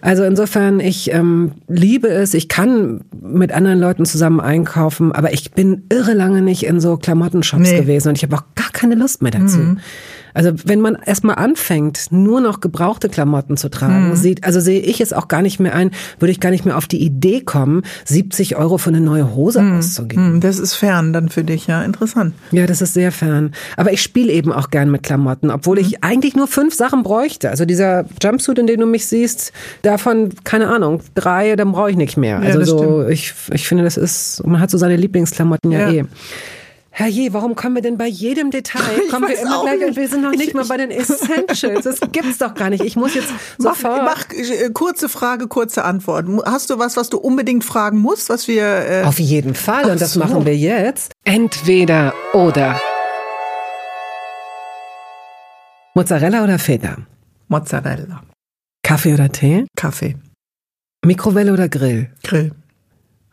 [0.00, 5.52] Also insofern, ich ähm, liebe es, ich kann mit anderen Leuten zusammen einkaufen, aber ich
[5.52, 7.80] bin irre lange nicht in so Klamottenshops nee.
[7.80, 9.58] gewesen und ich habe auch gar keine Lust mehr dazu.
[9.58, 9.78] Mhm.
[10.36, 14.16] Also wenn man erstmal anfängt, nur noch gebrauchte Klamotten zu tragen, mhm.
[14.16, 16.76] sieht, also sehe ich es auch gar nicht mehr ein, würde ich gar nicht mehr
[16.76, 19.78] auf die Idee kommen, 70 Euro für eine neue Hose mhm.
[19.78, 20.34] auszugeben.
[20.34, 20.40] Mhm.
[20.42, 22.34] Das ist fern dann für dich, ja, interessant.
[22.52, 23.52] Ja, das ist sehr fern.
[23.78, 25.98] Aber ich spiele eben auch gern mit Klamotten, obwohl ich mhm.
[26.02, 27.48] eigentlich nur fünf Sachen bräuchte.
[27.48, 31.96] Also dieser Jumpsuit, in dem du mich siehst, davon, keine Ahnung, drei, dann brauche ich
[31.96, 32.40] nicht mehr.
[32.40, 36.02] Also ja, so, ich, ich finde, das ist, man hat so seine Lieblingsklamotten ja, ja.
[36.02, 36.04] eh.
[36.98, 38.80] Herr Je, warum kommen wir denn bei jedem Detail?
[39.10, 41.84] Kommen wir immer gleich und wir sind noch nicht ich, mal bei den Essentials.
[41.84, 42.82] Das gibt's doch gar nicht.
[42.82, 43.28] Ich muss jetzt
[43.58, 44.02] sofort.
[44.02, 46.26] Mach, mach äh, kurze Frage, kurze Antwort.
[46.46, 48.64] Hast du was, was du unbedingt fragen musst, was wir?
[48.64, 50.20] Äh Auf jeden Fall Ach und das so.
[50.20, 51.12] machen wir jetzt.
[51.24, 52.80] Entweder oder.
[55.92, 56.96] Mozzarella oder Feta?
[57.48, 58.22] Mozzarella.
[58.82, 59.66] Kaffee oder Tee?
[59.76, 60.16] Kaffee.
[61.04, 62.10] Mikrowelle oder Grill?
[62.22, 62.52] Grill.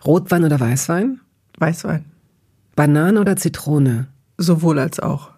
[0.05, 1.22] Rotwein oder Weißwein?
[1.59, 2.12] Weißwein.
[2.76, 4.07] Banane oder Zitrone?
[4.38, 5.30] Sowohl als auch.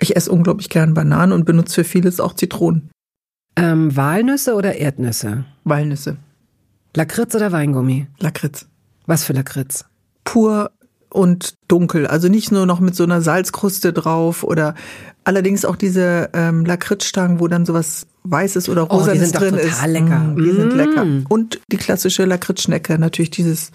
[0.00, 2.90] Ich esse unglaublich gern Bananen und benutze für vieles auch Zitronen.
[3.56, 5.44] Ähm, Walnüsse oder Erdnüsse?
[5.64, 6.16] Walnüsse.
[6.96, 8.06] Lakritz oder Weingummi?
[8.18, 8.66] Lakritz.
[9.06, 9.84] Was für Lakritz?
[10.24, 10.70] Pur
[11.10, 12.06] und dunkel.
[12.06, 14.74] Also nicht nur noch mit so einer Salzkruste drauf oder
[15.24, 19.74] allerdings auch diese ähm, Lakritzstangen, wo dann sowas Weißes oder Rosanes oh, drin ist.
[19.74, 20.18] Total lecker.
[20.18, 20.56] Mm, die mm.
[20.56, 21.06] sind lecker.
[21.28, 23.72] Und die klassische Lakritzschnecke, natürlich dieses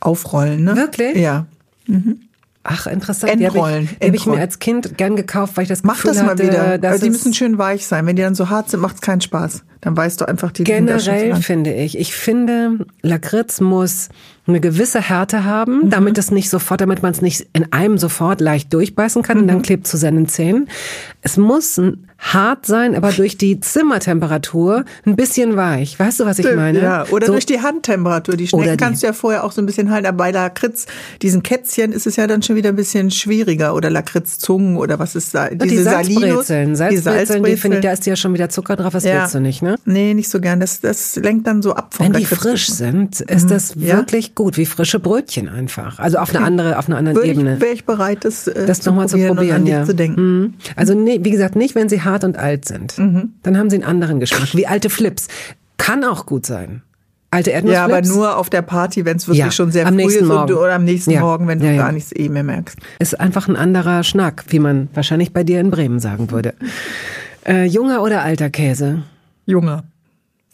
[0.00, 0.64] Aufrollen.
[0.64, 0.76] Ne?
[0.76, 1.16] Wirklich?
[1.16, 1.46] Ja.
[1.86, 2.20] Mhm.
[2.64, 3.32] Ach, interessant.
[3.32, 3.88] Endrollen.
[3.88, 6.12] Die habe ich, hab ich, mir als Kind gern gekauft, weil ich das Mach Gefühl
[6.12, 6.98] das mal hatte, wieder.
[6.98, 8.06] die müssen schön weich sein.
[8.06, 9.64] Wenn die dann so hart sind, macht es keinen Spaß.
[9.84, 14.08] Dann weißt du einfach, die Generell finde ich, ich finde, Lakritz muss
[14.46, 15.44] eine gewisse Härte Mhm.
[15.44, 19.38] haben, damit es nicht sofort, damit man es nicht in einem sofort leicht durchbeißen kann
[19.38, 19.48] und Mhm.
[19.48, 20.68] dann klebt zu seinen Zähnen.
[21.20, 21.80] Es muss
[22.18, 25.98] hart sein, aber durch die Zimmertemperatur ein bisschen weich.
[25.98, 26.80] Weißt du, was ich meine?
[26.80, 28.36] Ja, oder so, durch die Handtemperatur.
[28.36, 30.06] Die Schnecken die- kannst du ja vorher auch so ein bisschen halten.
[30.06, 30.86] Aber bei Lakritz,
[31.22, 33.74] diesen Kätzchen, ist es ja dann schon wieder ein bisschen schwieriger.
[33.74, 35.48] Oder Lakritzzungen oder was ist da?
[35.50, 38.76] die Diese Salinus, Salzbrezeln, die Salzbrezeln, die finde ich, da ist ja schon wieder Zucker
[38.76, 39.20] drauf, das Ja.
[39.22, 39.71] willst du nicht, ne?
[39.84, 40.60] Nee, nicht so gern.
[40.60, 42.38] Das, das lenkt dann so ab vom Wenn die Lakritz.
[42.40, 43.96] frisch sind, ist das Ja.
[43.96, 45.98] wirklich gut, wie frische Brötchen einfach.
[45.98, 47.60] Also auf eine andere, auf einer anderen Würde Ebene.
[47.60, 49.84] wäre ich bereit, das, äh, das nochmal zu probieren, und an dich ja.
[49.84, 50.20] zu denken.
[50.40, 50.54] Mhm.
[50.76, 52.98] Also nee, wie gesagt, nicht, wenn sie hart und alt sind.
[52.98, 53.32] Mhm.
[53.42, 54.54] Dann haben sie einen anderen Geschmack.
[54.54, 55.28] Wie alte Flips.
[55.78, 56.82] Kann auch gut sein.
[57.34, 57.88] Alte Erdnussflips.
[57.88, 60.30] Ja, aber nur auf der Party, wenn es wirklich Ja, schon sehr früh ist du,
[60.60, 61.20] oder am nächsten Ja.
[61.20, 61.82] Morgen, wenn du Ja, ja.
[61.84, 62.76] gar nichts eh mehr merkst.
[62.98, 66.52] Ist einfach ein anderer Schnack, wie man wahrscheinlich bei dir in Bremen sagen würde.
[67.46, 69.04] Äh, junger oder alter Käse?
[69.46, 69.84] Junger.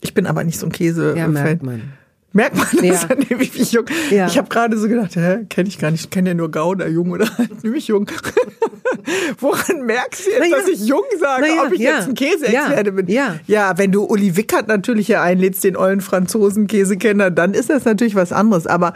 [0.01, 1.15] Ich bin aber nicht so ein Käse.
[1.17, 1.93] Ja, merkt man.
[2.33, 3.05] Merkt man das Ja.
[3.09, 3.87] dann nämlich wie jung?
[4.11, 4.27] Ja.
[4.27, 6.05] Ich habe gerade so gedacht, hä, kenne ich gar nicht.
[6.05, 8.09] Ich kenne ja nur Gouda, jung oder alt, nämlich jung.
[9.41, 10.57] Woran merkst du jetzt, ja.
[10.59, 13.09] dass ich jung sage, ob ich jetzt ein Käseexperte Ja, bin?
[13.09, 13.37] ja.
[13.47, 18.15] ja, wenn du Uli Wickert natürlich hier einlädst, den ollen Franzosen-Käsekenner, dann ist das natürlich
[18.15, 18.67] was anderes.
[18.67, 18.93] Aber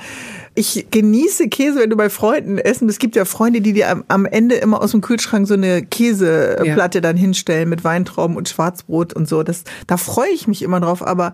[0.55, 2.89] ich genieße Käse, wenn du bei Freunden essen.
[2.89, 5.83] Es gibt ja Freunde, die dir am, am Ende immer aus dem Kühlschrank so eine
[5.83, 9.43] Käseplatte dann hinstellen mit Weintrauben und Schwarzbrot und so.
[9.43, 11.07] Das, da freue ich mich immer drauf.
[11.07, 11.33] Aber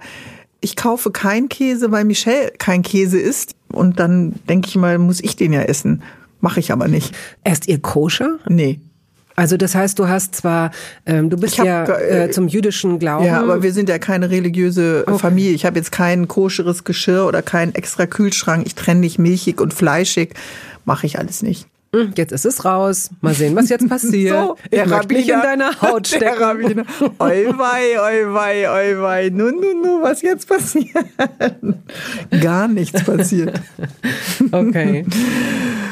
[0.61, 3.55] ich kaufe keinen Käse, weil Michelle kein Käse isst.
[3.73, 6.03] Und dann denke ich mal, muss ich den ja essen.
[6.41, 7.15] Mache ich aber nicht.
[7.43, 8.39] Esst ihr koscher?
[8.49, 8.81] Nee.
[9.39, 10.73] Also das heißt, du hast zwar,
[11.07, 13.25] ähm, du bist hab, ja äh, zum jüdischen Glauben.
[13.25, 15.53] Ja, aber wir sind ja keine religiöse Familie.
[15.53, 18.67] Ich habe jetzt kein koscheres Geschirr oder keinen extra Kühlschrank.
[18.67, 20.35] Ich trenne nicht milchig und fleischig.
[20.85, 21.69] Mache ich alles nicht.
[21.95, 23.11] Hm, Jetzt ist es raus.
[23.21, 24.37] Mal sehen, was jetzt passiert.
[24.37, 26.43] So, ich möchte nicht in deiner Haut Der stecken.
[26.43, 26.85] Rabbiner.
[27.21, 29.31] Oi wei, oi wei, oi wei.
[29.33, 31.07] Nu, nu, nu, was jetzt passiert?
[32.43, 33.61] Gar nichts passiert.
[34.51, 35.07] Okay.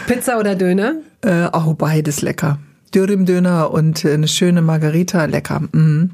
[0.09, 0.97] Pizza oder Döner?
[1.23, 2.59] Äh, auch beides lecker.
[2.95, 5.63] Dürüm-Döner und äh, eine schöne Margarita, lecker.
[5.73, 6.13] Mhm.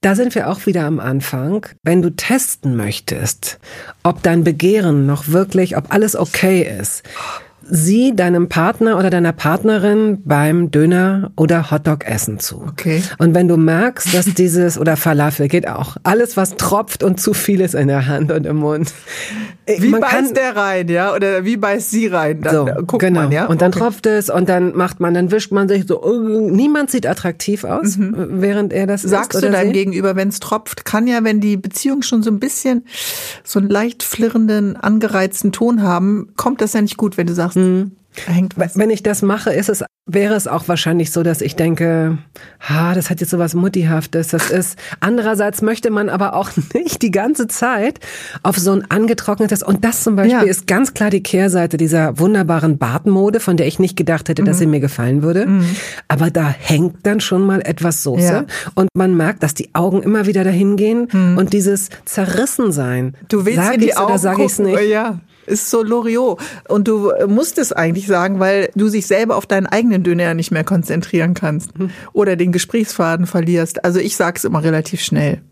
[0.00, 1.64] Da sind wir auch wieder am Anfang.
[1.84, 3.60] Wenn du testen möchtest,
[4.02, 7.04] ob dein Begehren noch wirklich, ob alles okay ist,
[7.68, 12.62] sieh deinem Partner oder deiner Partnerin beim Döner oder Hotdog-Essen zu.
[12.68, 13.02] Okay.
[13.18, 17.34] Und wenn du merkst, dass dieses, oder Falafel geht auch, alles was tropft und zu
[17.34, 18.92] viel ist in der Hand und im Mund.
[19.66, 21.14] Äh, Wie man beißt kann- der rein, ja?
[21.14, 22.42] Oder wie beißt sie rein?
[22.42, 23.20] Dann so, äh, guckt genau.
[23.22, 23.46] man, ja?
[23.46, 23.78] Und dann Okay.
[23.80, 27.64] tropft es und dann macht man, dann wischt man sich so, äh, niemand sieht attraktiv
[27.64, 29.08] aus, äh, während er das Mhm.
[29.08, 29.72] Sagst du deinem sie?
[29.72, 32.84] Gegenüber, wenn es tropft, kann ja, wenn die Beziehung schon so ein bisschen
[33.44, 37.51] so einen leicht flirrenden, angereizten Ton haben, kommt das ja nicht gut, wenn du sagst,
[37.56, 37.92] Mhm.
[38.26, 38.76] da hängt was.
[38.76, 42.18] Wenn ich das mache, ist es, wäre es auch wahrscheinlich so, dass ich denke,
[42.60, 44.76] ha, das hat jetzt so was Muttihaftes, das ist.
[45.00, 48.00] Andererseits möchte man aber auch nicht die ganze Zeit
[48.42, 50.42] auf so ein angetrocknetes, und das zum Beispiel Ja.
[50.42, 54.46] ist ganz klar die Kehrseite dieser wunderbaren Bartmode, von der ich nicht gedacht hätte, Mhm.
[54.46, 55.46] dass sie mir gefallen würde.
[56.08, 58.44] Aber da hängt dann schon mal etwas Soße Ja.
[58.74, 61.06] und man merkt, dass die Augen immer wieder dahin gehen
[61.38, 63.04] und dieses Zerrissensein.
[63.06, 63.14] Mhm.
[63.28, 64.80] Du willst sag in die ich's Augen oder sag ich's nicht?
[64.90, 65.20] ja.
[65.46, 66.40] Ist so Loriot.
[66.68, 70.34] Und du äh, musst es eigentlich sagen, weil du sich selber auf deinen eigenen Döner
[70.34, 71.76] nicht mehr konzentrieren kannst.
[71.76, 71.90] Hm.
[72.12, 73.84] Oder den Gesprächsfaden verlierst.
[73.84, 75.42] Also ich sag's immer relativ schnell.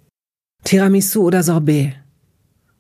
[0.65, 1.95] Tiramisu oder Sorbet?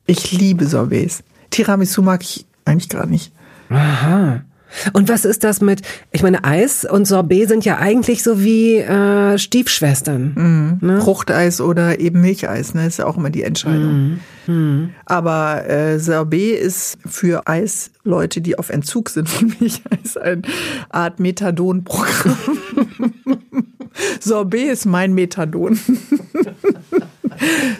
[0.06, 1.22] Ich liebe Sorbets.
[1.50, 3.32] Tiramisu mag ich eigentlich gar nicht.
[3.70, 4.44] Aha.
[4.92, 8.76] Und was ist das mit, ich meine, Eis und Sorbet sind ja eigentlich so wie
[8.76, 10.78] äh, Stiefschwestern.
[10.80, 11.00] Ne?
[11.00, 14.20] Fruchteis oder eben Milcheis, ne, ist ja auch immer die Entscheidung.
[14.46, 14.90] Mhm.
[15.06, 20.42] Aber äh, Sorbet ist für Eisleute, die auf Entzug sind von Milcheis, eine
[20.90, 22.36] Art Methadon-Programm.
[24.20, 25.78] Sorbet ist mein Methadon.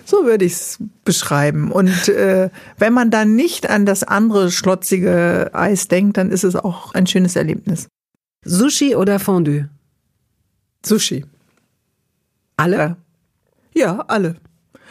[0.05, 1.71] so würde ich es beschreiben.
[1.73, 6.57] Und äh, wenn man dann nicht an das andere schlotzige Eis denkt, dann ist es
[6.57, 7.89] auch ein schönes Erlebnis.
[8.45, 9.69] Sushi oder Fondue?
[10.85, 11.25] Sushi.
[12.57, 12.97] Alle?
[13.75, 14.37] Ja, alle.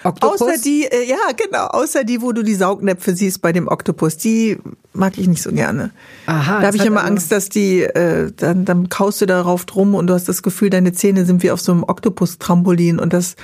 [0.03, 0.41] Oktopus?
[0.41, 4.17] Außer die, äh, ja genau, außer die, wo du die Saugnäpfe siehst bei dem Oktopus,
[4.17, 4.57] die
[4.93, 5.91] mag ich nicht so gerne.
[6.25, 9.95] Aha, da habe ich immer Angst, dass die, äh, dann, dann kaust du darauf drum
[9.95, 13.35] und du hast das Gefühl, deine Zähne sind wie auf so einem Oktopus-Trampolin und das,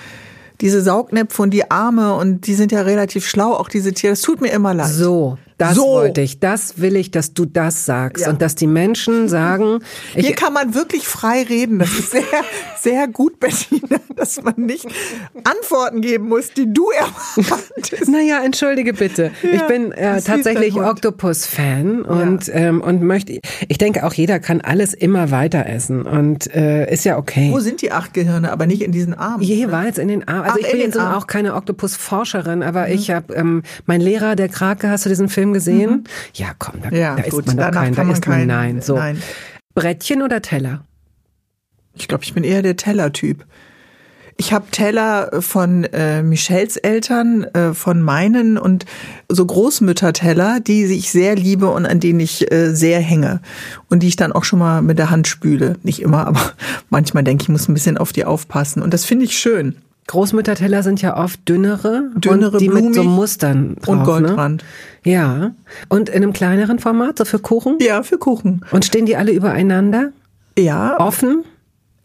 [0.61, 4.21] diese Saugnäpfe und die Arme und die sind ja relativ schlau, auch diese Tiere, das
[4.21, 4.89] tut mir immer leid.
[4.89, 5.85] So, Das so.
[5.85, 6.39] wollte ich.
[6.39, 8.29] Das will ich, dass du das sagst Ja.
[8.31, 9.79] und dass die Menschen sagen,
[10.13, 11.79] Hier kann man wirklich frei reden.
[11.79, 12.23] Das ist sehr,
[12.81, 14.85] sehr gut, Bettina, dass man nicht
[15.43, 16.89] Antworten geben muss, die du
[17.37, 18.09] erwartest.
[18.09, 19.31] Naja, entschuldige bitte.
[19.43, 20.75] ich bin äh, tatsächlich.
[20.75, 26.53] Octopus-Fan und, ähm, und möchte, ich denke auch jeder kann alles immer weiter essen und
[26.53, 27.49] äh, ist ja okay.
[27.51, 29.41] Wo sind die acht Gehirne, aber nicht in diesen Armen?
[29.41, 30.41] Jeweils in den Arm.
[30.43, 31.13] Also Ach, ich in bin jetzt Arm.
[31.15, 35.44] auch keine Oktopus-Forscherin, aber ich habe ähm, mein Lehrer, der Krake, hast du diesen Film
[35.53, 36.03] gesehen?
[36.33, 38.37] Ja, komm, da, Ja, da isst gut, man doch keinen, da kann man isst man
[38.39, 38.81] keinen- nein.
[38.81, 38.95] So.
[38.95, 39.21] nein.
[39.73, 40.85] Brettchen oder Teller?
[41.93, 43.45] Ich glaube, ich bin eher der Teller-Typ.
[44.37, 48.85] Ich habe Teller von äh, Michels Eltern, äh, von meinen und
[49.29, 53.39] so Großmütterteller, die ich sehr liebe und an denen ich äh, sehr hänge
[53.89, 55.77] und die ich dann auch schon mal mit der Hand spüle.
[55.83, 56.51] Nicht immer, aber
[56.89, 59.77] manchmal denke ich, ich muss ein bisschen auf die aufpassen und das finde ich schön.
[60.07, 64.57] Großmütterteller sind ja oft dünnere, Dünnere, und die mit so blumig Mustern drauf, und Ne?
[65.05, 65.53] Ja.
[65.87, 67.77] Und in einem kleineren Format, so für Kuchen?
[67.79, 68.65] Ja, für Kuchen.
[68.71, 70.11] Und stehen die alle übereinander?
[70.57, 71.45] Ja, Offen?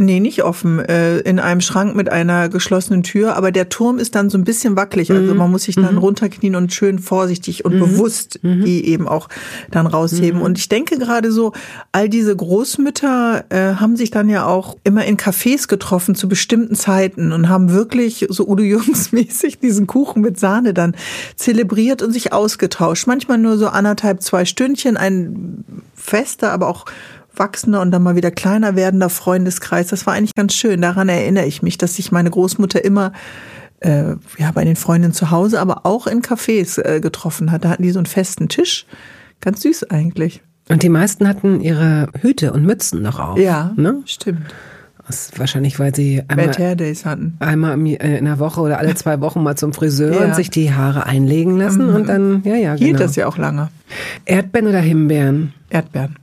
[0.01, 0.79] Nee, nicht offen.
[0.79, 3.37] Äh, in einem Schrank mit einer geschlossenen Tür.
[3.37, 5.13] Aber der Turm ist dann so ein bisschen wackelig.
[5.13, 9.29] Also man muss sich dann runterknien und schön vorsichtig und bewusst die eben auch
[9.71, 10.41] dann rausheben.
[10.41, 11.53] Und ich denke gerade so,
[11.93, 16.75] all diese Großmütter äh, haben sich dann ja auch immer in Cafés getroffen zu bestimmten
[16.75, 20.97] Zeiten und haben wirklich so Udo Jürgens mäßig diesen Kuchen mit Sahne dann
[21.37, 23.07] zelebriert und sich ausgetauscht.
[23.07, 26.87] Manchmal nur so anderthalb, zwei Stündchen, ein fester, aber auch
[27.35, 29.89] wachsender und dann mal wieder kleiner werdender Freundeskreis.
[29.89, 30.81] Das war eigentlich ganz schön.
[30.83, 33.13] Daran erinnere ich mich, dass sich meine Großmutter immer
[33.81, 37.65] äh, ja, bei den Freundinnen zu Hause, aber auch in Cafés äh, getroffen hat.
[37.65, 38.87] Da hatten die so einen festen Tisch.
[39.41, 40.43] Ganz süß eigentlich.
[40.69, 43.39] Und die meisten hatten ihre Hüte und Mützen noch auf.
[43.39, 44.03] Ja, Ne?
[44.05, 44.43] stimmt.
[45.07, 47.37] Das wahrscheinlich, weil sie einmal, hatten.
[47.41, 50.25] einmal äh, in der Woche oder alle zwei Wochen mal zum Friseur Ja.
[50.27, 52.99] und sich die Haare einlegen lassen und dann, ja, ja, Hielt genau.
[53.01, 53.71] das ja auch lange.
[54.25, 55.53] Erdbeeren oder Himbeeren?
[55.69, 56.17] Erdbeeren,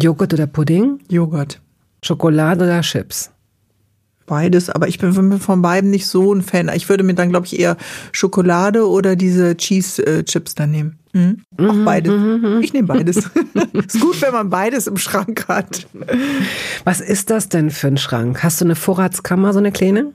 [0.00, 1.00] Joghurt oder Pudding?
[1.08, 1.60] Joghurt.
[2.02, 3.30] Schokolade oder Chips?
[4.26, 6.70] Beides, aber ich bin von beiden nicht so ein Fan.
[6.74, 7.76] Ich würde mir dann, glaube ich, eher
[8.12, 10.98] Schokolade oder diese Cheese-Chips dann nehmen.
[11.12, 11.42] Mhm.
[11.58, 12.12] Auch beides.
[12.62, 13.16] Ich nehme beides.
[13.72, 15.88] ist gut, wenn man beides im Schrank hat.
[16.84, 18.44] Was ist das denn für ein Schrank?
[18.44, 20.12] Hast du eine Vorratskammer, so eine kleine?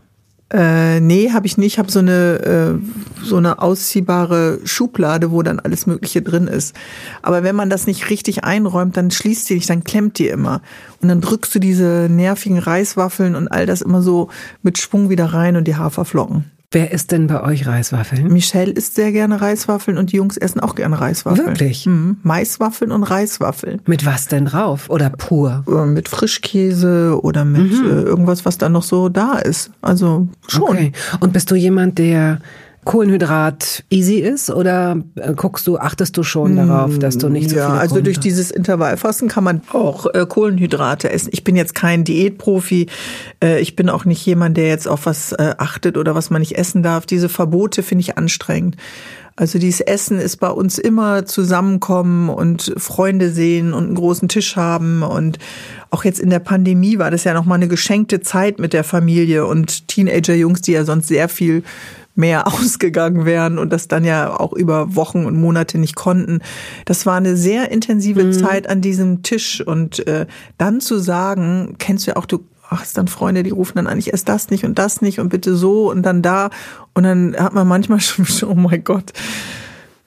[0.54, 1.74] Äh, nee, habe ich nicht.
[1.74, 6.76] Ich habe so eine äh, so eine ausziehbare Schublade, wo dann alles Mögliche drin ist.
[7.24, 10.62] Aber wenn man das nicht richtig einräumt, dann schließt die nicht, dann klemmt die immer.
[11.02, 14.30] Und dann drückst du diese nervigen Reiswaffeln und all das immer so
[14.62, 16.52] mit Schwung wieder rein und die Haferflocken.
[16.76, 18.28] Wer isst denn bei euch Reiswaffeln?
[18.34, 21.48] Michelle isst sehr gerne Reiswaffeln und die Jungs essen auch gerne Reiswaffeln.
[21.48, 21.86] Wirklich?
[21.86, 22.18] Mhm.
[22.22, 23.82] Maiswaffeln und Reiswaffeln.
[23.86, 24.90] Mit was denn drauf?
[24.90, 25.64] Oder pur?
[25.70, 27.86] Äh, Mit Frischkäse oder mit Mhm.
[27.90, 29.72] äh, irgendwas, was dann noch so da ist.
[29.82, 30.64] Also schon.
[30.64, 30.92] Okay.
[31.22, 32.40] Und bist du jemand, der
[32.86, 37.58] Kohlenhydrat easy ist oder äh, guckst du, achtest du schon darauf, dass du nicht so
[37.58, 41.30] ja, viele also durch dieses Intervallfasten kann man auch äh, Kohlenhydrate essen.
[41.34, 42.88] Ich bin jetzt kein Diätprofi.
[43.44, 46.42] Äh, ich bin auch nicht jemand, der jetzt auf was äh, achtet oder was man
[46.42, 47.08] nicht essen darf.
[47.08, 48.78] Diese Verbote finde ich anstrengend.
[49.38, 54.56] Also dieses Essen ist bei uns immer zusammenkommen und Freunde sehen und einen großen Tisch
[54.56, 55.40] haben und
[55.90, 58.86] auch jetzt in der Pandemie war das ja noch mal eine geschenkte Zeit mit der
[58.86, 61.64] Familie und Teenager-Jungs, die ja sonst sehr viel
[62.16, 66.40] mehr ausgegangen wären und das dann ja auch über Wochen und Monate nicht konnten.
[66.86, 69.62] Das war eine sehr intensive Zeit an diesem Tisch.
[69.62, 70.26] Und äh,
[70.58, 74.00] dann zu sagen, kennst du ja auch, du hast dann Freunde, die rufen dann an,
[74.00, 76.50] ich esse das nicht und das nicht und bitte so und dann da.
[76.94, 79.14] Und dann hat man manchmal schon, oh mein Gott,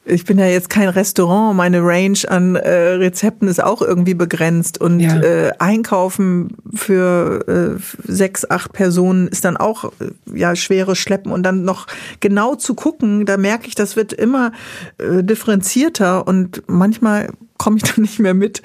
[0.09, 4.80] ich bin ja jetzt kein Restaurant, meine Range an äh, Rezepten ist auch irgendwie begrenzt.
[4.80, 5.20] Und Ja.
[5.20, 7.80] äh, Einkaufen für äh,
[8.11, 11.30] sechs, acht Personen ist dann auch äh, ja schweres Schleppen.
[11.32, 11.86] Und dann noch
[12.20, 14.52] genau zu gucken, da merke ich, das wird immer
[14.98, 16.26] äh, differenzierter.
[16.26, 18.62] Und manchmal komme ich dann nicht mehr mit.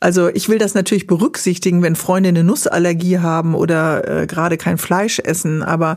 [0.00, 4.76] Also ich will das natürlich berücksichtigen, wenn Freunde eine Nussallergie haben oder äh, gerade kein
[4.76, 5.96] Fleisch essen, aber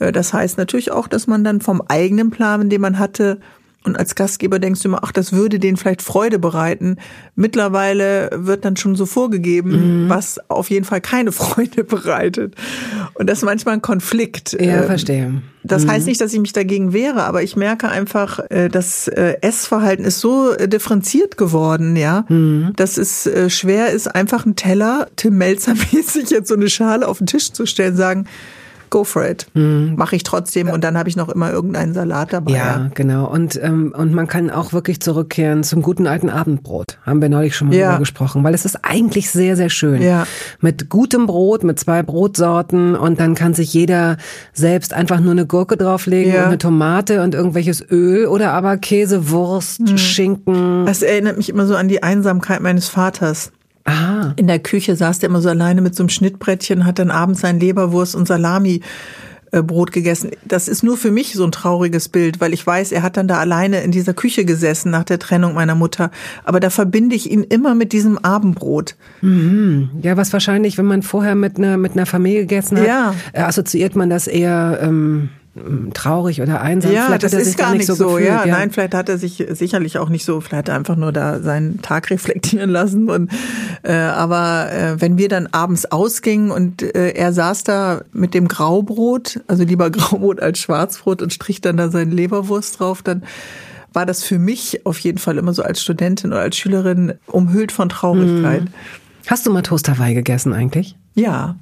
[0.00, 3.40] äh, das heißt natürlich auch, dass man dann vom eigenen Plan, den man hatte,
[3.84, 6.96] und als Gastgeber denkst du immer, ach, das würde denen vielleicht Freude bereiten.
[7.36, 12.54] Mittlerweile wird dann schon so vorgegeben, was auf jeden Fall keine Freude bereitet.
[13.14, 14.52] Und das ist manchmal ein Konflikt.
[14.60, 15.42] Ja, Ähm, verstehe.
[15.62, 19.36] das heißt nicht, dass ich mich dagegen wehre, aber ich merke einfach, äh, das äh,
[19.40, 22.24] Essverhalten ist so äh, differenziert geworden, ja,
[22.76, 27.18] dass es schwer ist, einfach einen Teller, Tim Melzer mäßig jetzt so eine Schale auf
[27.18, 28.26] den Tisch zu stellen, sagen,
[28.90, 29.46] go for it.
[29.54, 29.94] Mhm.
[29.96, 32.52] Mache ich trotzdem und dann habe ich noch immer irgendeinen Salat dabei.
[32.52, 32.90] Ja, ja.
[32.94, 33.26] genau.
[33.26, 36.98] Und, ähm, und man kann auch wirklich zurückkehren zum guten alten Abendbrot.
[37.04, 37.88] Haben wir neulich schon mal ja.
[37.88, 40.02] drüber gesprochen, weil es ist eigentlich sehr, sehr schön.
[40.02, 40.26] Ja.
[40.60, 44.16] Mit gutem Brot, mit zwei Brotsorten und dann kann sich jeder
[44.52, 46.40] selbst einfach nur eine Gurke drauflegen ja.
[46.40, 49.98] und eine Tomate und irgendwelches Öl oder aber Käse, Wurst, mhm.
[49.98, 50.86] Schinken.
[50.86, 53.52] Das erinnert mich immer so an die Einsamkeit meines Vaters.
[53.88, 54.32] Ah.
[54.36, 57.40] In der Küche saß der immer so alleine mit so einem Schnittbrettchen, hat dann abends
[57.40, 58.82] sein Leberwurst und Salami
[59.50, 60.30] äh, Brot gegessen.
[60.44, 63.28] Das ist nur für mich so ein trauriges Bild, weil ich weiß, er hat dann
[63.28, 66.10] da alleine in dieser Küche gesessen nach der Trennung meiner Mutter.
[66.44, 68.96] Aber da verbinde ich ihn immer mit diesem Abendbrot.
[69.22, 69.88] Mhm.
[70.02, 73.14] Ja, was wahrscheinlich, wenn man vorher mit einer mit einer Familie gegessen hat, ja.
[73.32, 75.30] Äh, assoziiert man das eher ähm,
[75.94, 76.92] traurig oder einsam.
[76.92, 77.94] Ja, vielleicht das ist gar nicht so.
[77.94, 78.44] so gefühlt, ja.
[78.44, 78.56] ja.
[78.58, 81.40] nein, vielleicht hat er sich sicherlich auch nicht so, vielleicht hat er einfach nur da
[81.40, 83.10] seinen Tag reflektieren lassen.
[83.10, 83.30] Und
[83.82, 88.48] äh, aber äh, wenn wir dann abends ausgingen und äh, er saß da mit dem
[88.48, 93.22] Graubrot, also lieber Graubrot als Schwarzbrot und strich dann da seine Leberwurst drauf, dann
[93.92, 97.72] war das für mich auf jeden Fall immer so als Studentin oder als Schülerin umhüllt
[97.72, 98.62] von Traurigkeit.
[98.62, 98.68] Hm.
[99.26, 100.96] Hast du mal Toast Hawaii gegessen eigentlich?
[101.14, 101.56] Ja.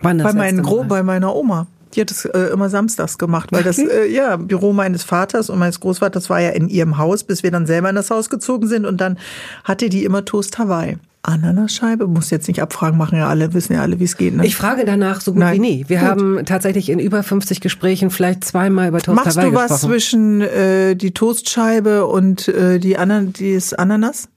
[0.00, 1.66] Wann das bei, meinen Gro bei meiner Oma.
[1.94, 5.58] Die hat es äh, immer samstags gemacht, weil das äh, ja Büro meines Vaters und
[5.58, 8.66] meines Großvaters war ja in ihrem Haus, bis wir dann selber in das Haus gezogen
[8.66, 9.18] sind und dann
[9.64, 10.98] hatte die immer Toast Hawaii.
[11.22, 12.06] Ananascheibe?
[12.06, 14.34] Muss jetzt nicht abfragen, machen ja alle, wissen ja alle, wie es geht.
[14.34, 14.46] Ne?
[14.46, 15.56] Ich frage danach so gut Nein.
[15.56, 15.84] wie nie.
[15.88, 16.08] Wir gut.
[16.08, 19.68] haben tatsächlich in über 50 Gesprächen vielleicht zweimal über Toast Machst Hawaii gesprochen.
[19.68, 24.28] Machst du was zwischen äh, die Toastscheibe und äh, die Anan das Ananas?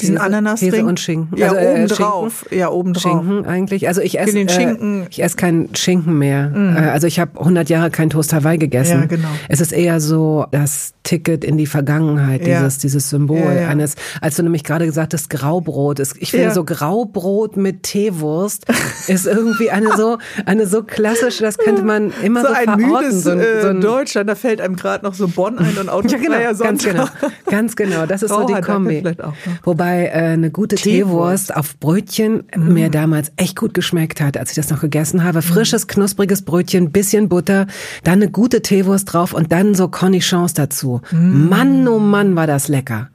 [0.00, 1.38] Diesen Ananas Käse und Schinken.
[1.38, 2.46] Ja, also, äh, oben drauf.
[2.50, 3.02] Ja, oben drauf.
[3.02, 3.86] Schinken eigentlich.
[3.86, 4.40] Also ich esse.
[4.40, 6.52] Äh, ich esse keinen Schinken mehr.
[6.52, 9.02] Äh, also ich habe 100 Jahre kein Toast Hawaii gegessen.
[9.02, 9.28] Ja, genau.
[9.48, 12.58] Es ist eher so das Ticket in die Vergangenheit, ja.
[12.58, 13.68] dieses dieses Symbol ja, ja.
[13.68, 13.94] eines.
[14.20, 16.16] Als du nämlich gerade gesagt hast, Graubrot ist.
[16.18, 18.66] Ich finde so Graubrot mit Teewurst
[19.06, 21.44] ist irgendwie eine so eine so klassische.
[21.44, 22.86] Das könnte man immer so, so ein verorten.
[22.86, 24.28] Müdes, so ein, äh, so ein Deutschland.
[24.28, 27.06] Da fällt einem gerade noch so Bonn ein und Autofreier ja, genau, ganz genau,
[27.48, 28.06] ganz genau.
[28.06, 29.00] Das ist so die Kombi.
[29.00, 29.16] Ne?
[29.62, 32.72] Wobei Wobei äh, eine gute Teewurst, Teewurst auf Brötchen mm.
[32.72, 35.42] mir damals echt gut geschmeckt hat, als ich das noch gegessen habe.
[35.42, 37.66] Frisches, knuspriges Brötchen, bisschen Butter,
[38.02, 41.02] dann eine gute Teewurst drauf und dann so Cornichons dazu.
[41.10, 41.48] Mm.
[41.48, 43.10] Mann, oh Mann, war das lecker.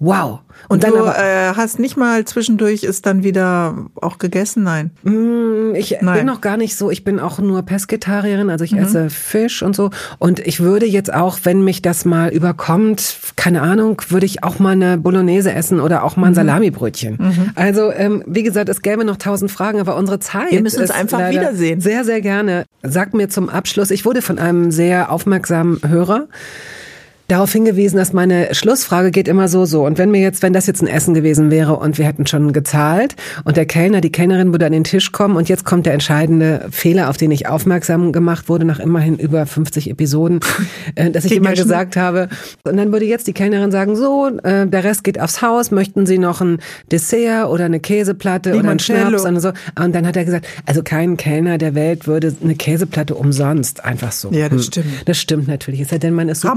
[0.00, 0.40] Wow.
[0.68, 4.62] Und, und dann du aber, äh, hast nicht mal zwischendurch ist dann wieder auch gegessen?
[4.62, 4.92] Nein.
[5.02, 6.18] Mm, ich Nein.
[6.18, 8.78] bin noch gar nicht so, ich bin auch nur Pesketarierin, also ich mhm.
[8.78, 9.90] esse Fisch und so.
[10.18, 14.58] Und ich würde jetzt auch, wenn mich das mal überkommt, keine Ahnung, würde ich auch
[14.58, 16.36] mal eine Bolognese essen oder auch mal ein mhm.
[16.36, 17.18] Salamibrötchen.
[17.20, 17.50] Mhm.
[17.54, 20.50] Also, ähm, wie gesagt, es gäbe noch tausend Fragen, aber unsere Zeit.
[20.50, 21.82] Wir müssen uns einfach wiedersehen.
[21.82, 22.64] Sehr, sehr gerne.
[22.82, 26.26] Sag mir zum Abschluss, ich wurde von einem sehr aufmerksamen Hörer
[27.30, 29.84] darauf hingewiesen, dass meine Schlussfrage geht immer so, so.
[29.84, 32.52] Und wenn mir jetzt, wenn das jetzt ein Essen gewesen wäre und wir hätten schon
[32.52, 33.14] gezahlt
[33.44, 36.66] und der Kellner, die Kellnerin würde an den Tisch kommen und jetzt kommt der entscheidende
[36.70, 40.40] Fehler, auf den ich aufmerksam gemacht wurde nach immerhin über 50 Episoden,
[40.96, 42.28] äh, dass ich immer gesagt habe,
[42.64, 46.06] und dann würde jetzt die Kellnerin sagen, so, äh, der Rest geht aufs Haus, möchten
[46.06, 46.58] Sie noch ein
[46.90, 49.52] Dessert oder eine Käseplatte oder einen Schnaps und so.
[49.80, 54.12] Und dann hat er gesagt, also kein Kellner der Welt würde eine Käseplatte umsonst einfach
[54.12, 54.30] so.
[54.32, 54.62] Ja, das hm.
[54.62, 54.86] stimmt.
[55.04, 55.80] Das stimmt natürlich.
[55.80, 56.54] Es sei denn, man ist super.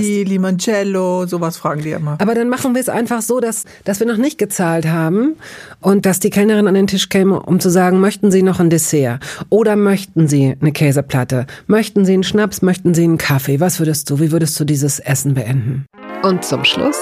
[0.00, 2.16] Spaghetti, Limoncello, sowas fragen die immer.
[2.20, 5.36] Aber dann machen wir es einfach so, dass, dass wir noch nicht gezahlt haben
[5.80, 8.70] und dass die Kellnerin an den Tisch käme, um zu sagen, möchten Sie noch ein
[8.70, 9.20] Dessert?
[9.48, 11.46] Oder möchten Sie eine Käseplatte?
[11.66, 12.62] Möchten Sie einen Schnaps?
[12.62, 13.60] Möchten Sie einen Kaffee?
[13.60, 15.86] Was würdest du, wie würdest du dieses Essen beenden?
[16.22, 16.96] Und zum Schluss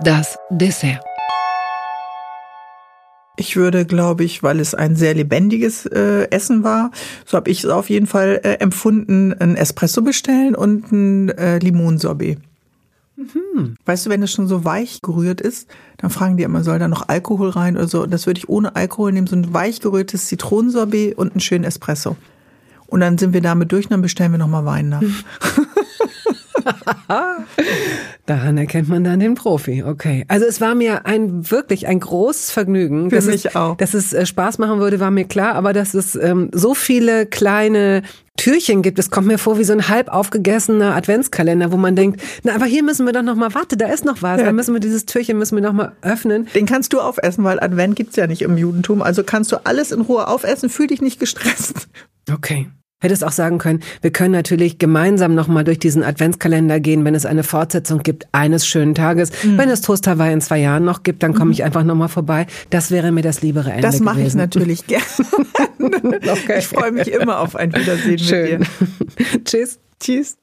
[0.00, 1.04] das Dessert.
[3.38, 6.90] Ich würde, glaube ich, weil es ein sehr lebendiges äh, Essen war,
[7.24, 11.58] so habe ich es auf jeden Fall äh, empfunden, ein Espresso bestellen und ein äh,
[11.58, 12.40] Limonsorbet.
[13.16, 13.76] Mhm.
[13.84, 15.68] Weißt du, wenn es schon so weich gerührt ist,
[15.98, 18.06] dann fragen die immer, soll da noch Alkohol rein oder so.
[18.06, 22.16] Das würde ich ohne Alkohol nehmen, so ein weich gerührtes Zitronensorbet und einen schönen Espresso.
[22.88, 25.02] Und dann sind wir damit durch, dann bestellen wir nochmal Wein nach.
[28.26, 29.82] Daran erkennt man dann den Profi.
[29.82, 30.24] Okay.
[30.28, 33.10] Also es war mir ein wirklich ein großes Vergnügen.
[33.10, 33.76] Für dass mich es, auch.
[33.76, 35.54] Dass es äh, Spaß machen würde, war mir klar.
[35.54, 38.02] Aber dass es ähm, so viele kleine
[38.38, 38.98] Türchen gibt.
[38.98, 42.64] Es kommt mir vor wie so ein halb aufgegessener Adventskalender, wo man denkt, na, aber
[42.64, 44.38] hier müssen wir doch noch mal, warte, da ist noch was.
[44.38, 44.46] Ja.
[44.46, 46.48] Da müssen wir dieses Türchen müssen wir noch mal öffnen.
[46.54, 49.02] Den kannst du aufessen, weil Advent gibt's ja nicht im Judentum.
[49.02, 51.88] Also kannst du alles in Ruhe aufessen, fühl dich nicht gestresst.
[52.32, 52.68] Okay.
[53.00, 57.26] Hättest auch sagen können, wir können natürlich gemeinsam nochmal durch diesen Adventskalender gehen, wenn es
[57.26, 59.30] eine Fortsetzung gibt eines schönen Tages.
[59.44, 59.56] Mhm.
[59.56, 61.66] Wenn es Toast Hawaii in zwei Jahren noch gibt, dann komme ich mhm.
[61.66, 62.48] einfach nochmal vorbei.
[62.70, 65.04] Das wäre mir das liebere Ende Das mache ich natürlich gerne.
[65.78, 66.58] okay.
[66.58, 68.60] Ich freue mich immer auf ein Wiedersehen Schön.
[68.60, 68.68] mit
[69.20, 69.44] dir.
[69.44, 69.78] Tschüss.
[70.00, 70.36] Tschüss.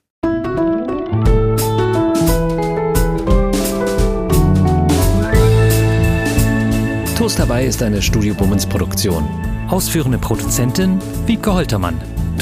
[7.17, 9.27] Toast Hawaii ist eine Studio Bummens Produktion.
[9.67, 11.99] Ausführende Produzentin Wiebke Holtermann.